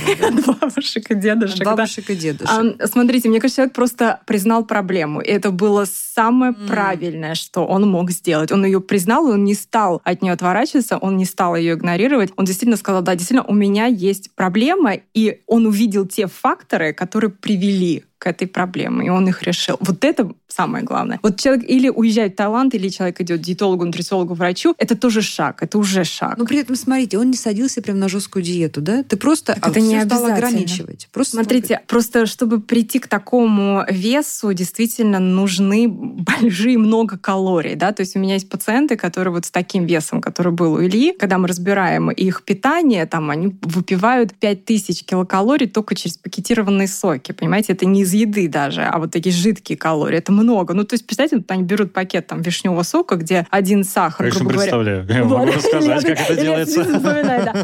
Бабушек 0.62 1.12
и 1.12 1.16
дедушек. 1.16 1.66
Бабушек 1.66 2.10
и 2.10 2.16
дедушек. 2.16 2.90
Смотрите, 2.92 3.30
мне 3.30 3.40
кажется, 3.40 3.58
человек 3.58 3.74
просто 3.74 4.20
признал 4.26 4.66
проблему. 4.66 5.22
И 5.22 5.30
это 5.30 5.52
было 5.52 5.86
самое 5.86 6.54
правильное, 6.54 7.36
что 7.36 7.66
он 7.66 7.88
мог 7.90 8.12
сделать. 8.12 8.52
Он 8.52 8.66
ее 8.66 8.82
признал, 8.82 9.26
он 9.26 9.44
не 9.44 9.54
стал 9.54 10.02
от 10.04 10.22
нее 10.22 10.34
отворачиваться, 10.34 10.98
он 10.98 11.18
не 11.18 11.26
стал 11.26 11.56
ее 11.56 11.74
игнорировать 11.74 12.25
делать. 12.26 12.34
Он 12.38 12.46
действительно 12.46 12.78
сказал, 12.78 13.02
да, 13.02 13.16
действительно, 13.16 13.48
у 13.48 13.54
меня 13.54 13.86
есть 13.86 14.32
проблема, 14.36 14.94
и 15.14 15.42
он 15.48 15.66
увидел 15.66 16.06
те 16.06 16.28
факторы, 16.28 16.94
которые 16.94 17.32
привели 17.32 18.04
к 18.26 18.28
этой 18.28 18.48
проблеме, 18.48 19.06
и 19.06 19.10
он 19.10 19.28
их 19.28 19.44
решил. 19.44 19.78
Вот 19.82 20.04
это 20.04 20.32
самое 20.48 20.84
главное. 20.84 21.20
Вот 21.22 21.40
человек 21.40 21.70
или 21.70 21.90
уезжает 21.90 22.34
в 22.34 22.36
Таиланд, 22.38 22.74
или 22.74 22.90
человек 22.90 23.22
идет 23.22 23.42
к 23.42 23.44
диетологу, 23.44 23.86
нутрициологу, 23.86 24.34
врачу, 24.34 24.74
это 24.80 24.96
тоже 24.96 25.22
шаг, 25.22 25.62
это 25.62 25.78
уже 25.78 26.04
шаг. 26.04 26.36
Но 26.38 26.46
при 26.46 26.58
этом, 26.58 26.76
смотрите, 26.76 27.20
он 27.20 27.30
не 27.30 27.38
садился 27.38 27.84
прям 27.84 28.00
на 28.00 28.10
жесткую 28.10 28.42
диету, 28.42 28.82
да? 28.82 29.04
Ты 29.04 29.18
просто 29.18 29.54
так 29.54 29.68
это 29.68 29.80
не 29.80 30.04
стал 30.04 30.26
ограничивать. 30.26 31.08
Просто 31.12 31.38
Смотрите, 31.38 31.76
стал... 31.76 31.80
просто 31.88 32.26
чтобы 32.26 32.62
прийти 32.62 32.98
к 32.98 33.08
такому 33.08 33.84
весу, 33.92 34.54
действительно 34.54 35.20
нужны 35.20 35.88
большие 35.88 36.80
много 36.80 37.20
калорий, 37.20 37.76
да? 37.76 37.92
То 37.92 38.02
есть 38.02 38.16
у 38.16 38.20
меня 38.20 38.34
есть 38.34 38.50
пациенты, 38.50 38.96
которые 38.96 39.34
вот 39.34 39.46
с 39.46 39.52
таким 39.52 39.86
весом, 39.86 40.20
который 40.20 40.52
был 40.52 40.74
у 40.74 40.82
Ильи, 40.82 41.12
когда 41.12 41.38
мы 41.38 41.48
разбираем 41.48 42.10
их 42.10 42.44
питание, 42.44 43.06
там 43.06 43.30
они 43.30 43.56
выпивают 43.62 44.34
5000 44.34 45.04
килокалорий 45.04 45.68
только 45.68 45.94
через 45.94 46.18
пакетированные 46.18 46.88
соки, 46.88 47.34
понимаете? 47.34 47.74
Это 47.74 47.86
не 47.86 48.02
из 48.02 48.15
еды 48.16 48.48
даже, 48.48 48.82
а 48.82 48.98
вот 49.00 49.12
такие 49.12 49.34
жидкие 49.34 49.78
калории. 49.78 50.18
Это 50.18 50.32
много. 50.32 50.74
Ну, 50.74 50.84
то 50.84 50.94
есть, 50.94 51.06
представьте, 51.06 51.38
вот 51.38 51.50
они 51.52 51.64
берут 51.64 51.94
пакет 51.94 52.28
там 52.28 52.42
вишневого 52.42 52.84
сока, 52.84 53.16
где 53.16 53.48
один 53.50 53.84
сахар, 53.84 54.26
Конечно, 54.26 54.40
грубо 54.40 54.54
представляю. 54.54 55.06
Я 55.08 55.24
могу 55.26 55.52
рассказать, 55.52 56.06
как 56.06 56.20
это 56.20 56.36
делается. 56.36 56.86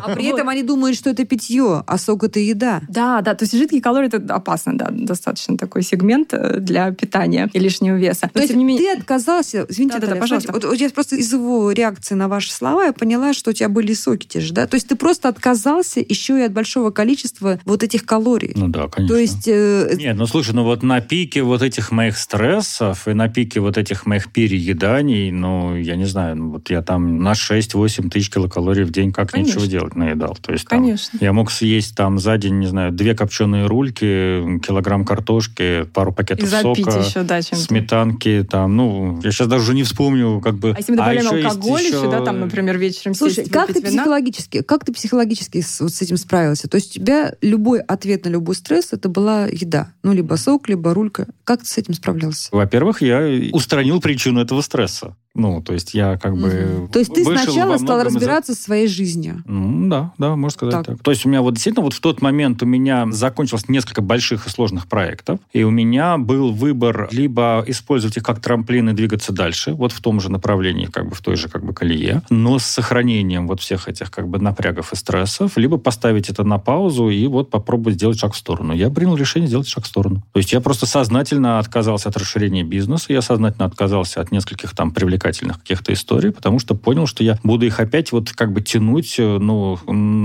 А 0.02 0.16
при 0.16 0.26
этом 0.26 0.50
они 0.50 0.64
думают, 0.64 0.98
что 0.98 1.10
это 1.10 1.26
питье, 1.26 1.84
а 1.86 1.98
сок— 1.98 2.24
это 2.26 2.40
еда. 2.40 2.82
Да, 2.90 3.22
да. 3.22 3.36
То 3.36 3.44
есть 3.44 3.58
жидкие 3.58 3.82
калории— 3.82 4.08
это 4.14 4.34
опасно, 4.34 4.78
да, 4.78 4.90
достаточно 4.92 5.58
такой 5.58 5.84
сегмент 5.84 6.34
э, 6.34 6.60
для 6.60 6.92
питания 6.92 7.50
и 7.54 7.60
лишнего 7.60 7.96
веса. 7.96 8.30
То 8.34 8.42
есть 8.42 8.54
ты 8.54 8.92
отказался, 8.92 9.66
извините, 9.68 10.00
да, 10.00 10.16
пожалуйста. 10.16 10.52
Вот 10.52 10.76
я 10.76 10.90
просто 10.90 11.16
из 11.16 11.32
его 11.32 11.72
реакции 11.72 12.16
на 12.16 12.28
ваши 12.28 12.52
слова 12.52 12.86
я 12.86 12.94
поняла, 12.94 13.34
что 13.34 13.52
у 13.52 13.54
тебя 13.54 13.70
были 13.70 13.94
соки 13.94 14.28
те 14.28 14.40
же, 14.40 14.54
да? 14.54 14.68
То 14.68 14.76
есть 14.76 14.88
ты 14.88 14.96
просто 14.96 15.30
отказался 15.30 16.00
еще 16.00 16.40
и 16.40 16.44
от 16.44 16.54
большого 16.54 16.92
количества 16.92 17.60
вот 17.66 17.84
этих 17.84 18.06
калорий. 18.06 18.54
Ну 18.56 18.68
да, 18.68 18.88
конечно. 18.88 19.16
То 19.16 19.20
есть... 19.20 19.48
Э, 19.48 19.96
Нет, 19.98 20.16
ну 20.16 20.26
слушай, 20.26 20.41
ну 20.50 20.64
вот 20.64 20.84
на 20.84 21.02
пике 21.02 21.44
вот 21.44 21.62
этих 21.62 21.92
моих 21.92 22.18
стрессов 22.18 23.08
и 23.08 23.14
на 23.14 23.30
пике 23.30 23.60
вот 23.60 23.78
этих 23.78 24.06
моих 24.06 24.32
перееданий, 24.32 25.32
ну, 25.32 25.76
я 25.76 25.96
не 25.96 26.06
знаю, 26.06 26.36
ну, 26.38 26.50
вот 26.52 26.70
я 26.70 26.82
там 26.82 27.22
на 27.22 27.34
6-8 27.34 28.10
тысяч 28.10 28.30
килокалорий 28.30 28.84
в 28.84 28.92
день 28.92 29.12
как 29.12 29.32
Конечно. 29.32 29.52
ничего 29.52 29.66
делать 29.66 29.96
наедал. 29.96 30.38
То 30.42 30.52
есть 30.52 30.68
там, 30.68 30.80
Конечно. 30.80 31.18
я 31.22 31.34
мог 31.34 31.52
съесть 31.52 31.96
там 31.96 32.20
за 32.20 32.38
день, 32.38 32.60
не 32.60 32.68
знаю, 32.68 32.92
две 32.92 33.16
копченые 33.16 33.66
рульки, 33.68 34.60
килограмм 34.66 35.06
картошки, 35.06 35.84
пару 35.94 36.12
И 36.12 36.16
пакетов 36.16 36.50
запить 36.50 36.86
сока, 36.86 37.00
еще, 37.00 37.24
да, 37.24 37.42
сметанки, 37.42 38.46
там, 38.50 38.76
ну, 38.76 39.20
я 39.24 39.32
сейчас 39.32 39.48
даже 39.48 39.64
уже 39.64 39.74
не 39.74 39.84
вспомню, 39.84 40.42
как 40.42 40.56
бы... 40.56 40.72
А 40.72 40.78
если 40.78 40.92
мы 40.92 40.98
добавляем 40.98 41.26
еще 41.26 41.36
есть 41.38 41.56
алкоголь 41.56 41.82
еще, 41.82 41.98
еще- 41.98 42.12
да, 42.12 42.22
там, 42.22 42.40
например, 42.40 42.78
вечером 42.78 43.14
Слушай, 43.14 43.36
сесть, 43.36 43.52
как 43.52 43.68
ты 43.68 43.80
вина? 43.80 43.90
психологически, 43.90 44.62
как 44.62 44.86
ты 44.86 44.94
психологически 44.94 45.62
с, 45.62 45.80
вот 45.80 45.94
с 45.94 46.02
этим 46.02 46.18
справился? 46.18 46.68
То 46.68 46.76
есть 46.76 46.98
у 46.98 47.00
тебя 47.00 47.34
любой 47.42 47.80
ответ 47.80 48.26
на 48.26 48.30
любой 48.30 48.56
стресс 48.56 48.90
это 48.92 49.10
была 49.10 49.48
еда, 49.48 49.92
ну 50.04 50.14
либо 50.14 50.31
сок, 50.38 50.70
либо 50.70 50.94
рулька. 50.94 51.28
Как 51.44 51.62
ты 51.62 51.66
с 51.66 51.78
этим 51.78 51.94
справлялся? 51.94 52.50
Во-первых, 52.52 53.02
я 53.02 53.52
устранил 53.52 54.02
причину 54.02 54.42
этого 54.42 54.62
стресса. 54.62 55.16
Ну, 55.34 55.62
то 55.62 55.74
есть 55.74 55.94
я 55.94 56.18
как 56.18 56.36
бы... 56.36 56.90
То 56.92 57.00
есть 57.00 57.14
ты 57.14 57.24
сначала 57.24 57.78
стал 57.78 57.96
многом 57.96 58.08
из 58.08 58.16
разбираться 58.16 58.54
со 58.54 58.62
своей 58.62 58.88
жизнью. 58.88 59.42
Ну, 59.46 59.90
да, 59.90 60.12
да, 60.18 60.36
можно 60.36 60.50
сказать 60.50 60.74
Так. 60.74 60.86
так. 60.86 61.04
То 61.04 61.12
есть 61.12 61.26
у 61.26 61.30
меня 61.30 61.42
вот 61.42 61.54
действительно 61.54 61.84
вот 61.84 61.94
в 61.94 62.02
тот 62.02 62.22
момент 62.22 62.62
у 62.64 62.66
меня 62.66 63.08
закончилось 63.12 63.70
несколько 63.70 64.02
больших 64.02 64.48
и 64.48 64.50
сложных 64.50 64.88
проектов, 64.88 65.40
и 65.54 65.64
у 65.64 65.72
меня 65.72 66.18
был 66.18 66.52
выбор 66.52 67.08
либо 67.12 67.64
использовать 67.68 68.18
их 68.18 68.24
как 68.24 68.42
трамплин 68.42 68.90
и 68.90 68.94
двигаться 68.94 69.32
дальше, 69.32 69.74
вот 69.74 69.94
в 69.94 70.02
том 70.02 70.20
же 70.20 70.30
направлении, 70.30 70.86
как 70.88 71.08
бы 71.08 71.16
в 71.16 71.22
той 71.22 71.38
же 71.38 71.48
как 71.48 71.64
бы 71.64 71.74
колее, 71.74 72.24
но 72.30 72.60
с 72.60 72.66
сохранением 72.66 73.48
вот 73.48 73.62
всех 73.62 73.88
этих 73.88 74.12
как 74.12 74.28
бы 74.28 74.38
напрягов 74.40 74.92
и 74.92 74.96
стрессов, 74.98 75.56
либо 75.56 75.78
поставить 75.78 76.30
это 76.30 76.44
на 76.44 76.58
паузу 76.58 77.10
и 77.10 77.26
вот 77.28 77.50
попробовать 77.50 77.96
сделать 77.96 78.20
шаг 78.20 78.34
в 78.34 78.38
сторону. 78.38 78.74
Я 78.74 78.90
принял 78.90 79.16
решение 79.16 79.48
сделать 79.48 79.68
шаг 79.68 79.86
в 79.86 79.88
сторону. 79.88 80.24
То 80.34 80.40
есть 80.40 80.52
я 80.52 80.60
просто 80.60 80.86
сознательно 80.86 81.60
отказался 81.60 82.10
от 82.10 82.18
расширения 82.18 82.64
бизнеса, 82.64 83.14
я 83.14 83.22
сознательно 83.22 83.66
отказался 83.66 84.20
от 84.20 84.32
нескольких 84.32 84.76
там 84.76 84.92
привлекательных 84.92 85.21
каких-то 85.22 85.94
историй, 85.94 86.32
потому 86.32 86.60
что 86.60 86.76
понял, 86.76 87.06
что 87.08 87.24
я 87.24 87.38
буду 87.44 87.66
их 87.66 87.80
опять 87.80 88.12
вот 88.12 88.32
как 88.32 88.52
бы 88.52 88.62
тянуть, 88.62 89.16
э, 89.18 89.38
ну, 89.38 89.78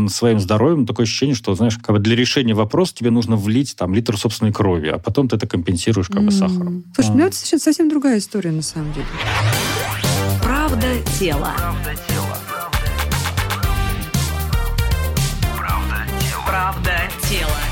своим 0.08 0.40
здоровьем. 0.40 0.86
Такое 0.86 1.04
ощущение, 1.04 1.34
что, 1.36 1.54
знаешь, 1.54 1.78
как 1.78 1.96
бы 1.96 1.98
для 1.98 2.16
решения 2.16 2.54
вопроса 2.54 2.94
тебе 2.94 3.10
нужно 3.10 3.36
влить 3.36 3.76
там 3.76 3.94
литр 3.94 4.16
собственной 4.18 4.52
крови, 4.52 4.88
а 4.88 4.98
потом 4.98 5.28
ты 5.28 5.36
это 5.36 5.46
компенсируешь 5.46 6.08
как 6.08 6.22
бы 6.24 6.30
сахаром. 6.30 6.84
Слушай, 6.94 7.08
у 7.08 7.12
А. 7.12 7.14
меня 7.14 7.24
вот 7.26 7.34
совсем, 7.34 7.58
совсем 7.58 7.88
другая 7.88 8.18
история 8.18 8.52
на 8.52 8.62
самом 8.62 8.92
деле. 8.92 9.06
Правда 10.42 10.86
тела. 11.18 11.52
Правда 16.46 17.08
тела. 17.28 17.65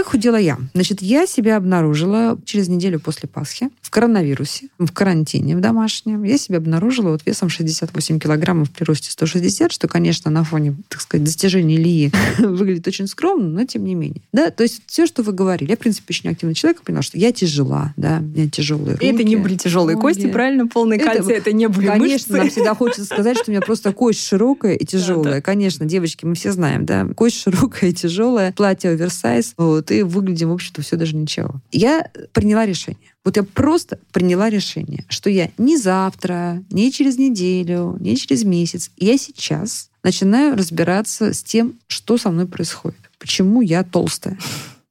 Как 0.00 0.06
худела 0.12 0.36
я? 0.36 0.56
Значит, 0.72 1.02
я 1.02 1.26
себя 1.26 1.58
обнаружила 1.58 2.38
через 2.46 2.68
неделю 2.68 2.98
после 3.00 3.28
Пасхи 3.28 3.68
в 3.82 3.90
коронавирусе, 3.90 4.68
в 4.78 4.90
карантине 4.92 5.54
в 5.58 5.60
домашнем. 5.60 6.22
Я 6.22 6.38
себя 6.38 6.56
обнаружила 6.56 7.10
вот 7.10 7.20
весом 7.26 7.50
68 7.50 8.18
килограммов 8.18 8.70
при 8.70 8.84
росте 8.84 9.10
160, 9.10 9.70
что, 9.70 9.88
конечно, 9.88 10.30
на 10.30 10.42
фоне, 10.42 10.74
так 10.88 11.02
сказать, 11.02 11.24
достижений 11.24 11.76
Ильи 11.76 12.10
выглядит 12.38 12.88
очень 12.88 13.08
скромно, 13.08 13.50
но 13.50 13.64
тем 13.66 13.84
не 13.84 13.94
менее. 13.94 14.22
Да, 14.32 14.50
то 14.50 14.62
есть 14.62 14.80
все, 14.86 15.06
что 15.06 15.22
вы 15.22 15.32
говорили. 15.32 15.68
Я, 15.68 15.76
в 15.76 15.80
принципе, 15.80 16.06
очень 16.14 16.30
активный 16.30 16.54
человек, 16.54 16.80
поняла, 16.80 17.02
что 17.02 17.18
я 17.18 17.30
тяжела, 17.30 17.92
да, 17.98 18.20
у 18.20 18.22
меня 18.22 18.48
тяжелые 18.48 18.96
И 19.02 19.06
это 19.06 19.22
не 19.22 19.36
руки, 19.36 19.42
были 19.48 19.56
тяжелые 19.58 19.96
ноги. 19.96 20.02
кости, 20.02 20.28
правильно? 20.28 20.66
Полные 20.66 20.98
Это- 20.98 21.30
это 21.30 21.52
не 21.52 21.68
были 21.68 21.88
Конечно, 21.88 22.36
нам 22.38 22.44
мышцы. 22.46 22.54
всегда 22.60 22.74
хочется 22.74 23.04
сказать, 23.04 23.36
что 23.36 23.50
у 23.50 23.52
меня 23.52 23.60
просто 23.60 23.92
кость 23.92 24.24
широкая 24.26 24.76
и 24.76 24.86
тяжелая. 24.86 25.42
Конечно, 25.42 25.84
девочки, 25.84 26.24
мы 26.24 26.34
все 26.36 26.52
знаем, 26.52 26.86
да, 26.86 27.06
кость 27.14 27.38
широкая 27.42 27.90
и 27.90 27.92
тяжелая, 27.92 28.52
платье 28.52 28.88
оверсайз, 28.92 29.52
вот, 29.58 29.89
и 29.94 30.02
выглядим, 30.02 30.50
в 30.50 30.52
общем-то, 30.52 30.82
все 30.82 30.96
даже 30.96 31.16
ничего. 31.16 31.60
Я 31.72 32.10
приняла 32.32 32.66
решение. 32.66 33.00
Вот 33.24 33.36
я 33.36 33.42
просто 33.42 33.98
приняла 34.12 34.48
решение, 34.48 35.04
что 35.08 35.28
я 35.28 35.50
не 35.58 35.76
завтра, 35.76 36.62
не 36.70 36.90
через 36.90 37.18
неделю, 37.18 37.96
не 38.00 38.16
через 38.16 38.44
месяц, 38.44 38.90
я 38.96 39.18
сейчас 39.18 39.90
начинаю 40.02 40.56
разбираться 40.56 41.34
с 41.34 41.42
тем, 41.42 41.74
что 41.86 42.16
со 42.16 42.30
мной 42.30 42.46
происходит. 42.46 42.98
Почему 43.18 43.60
я 43.60 43.84
толстая. 43.84 44.38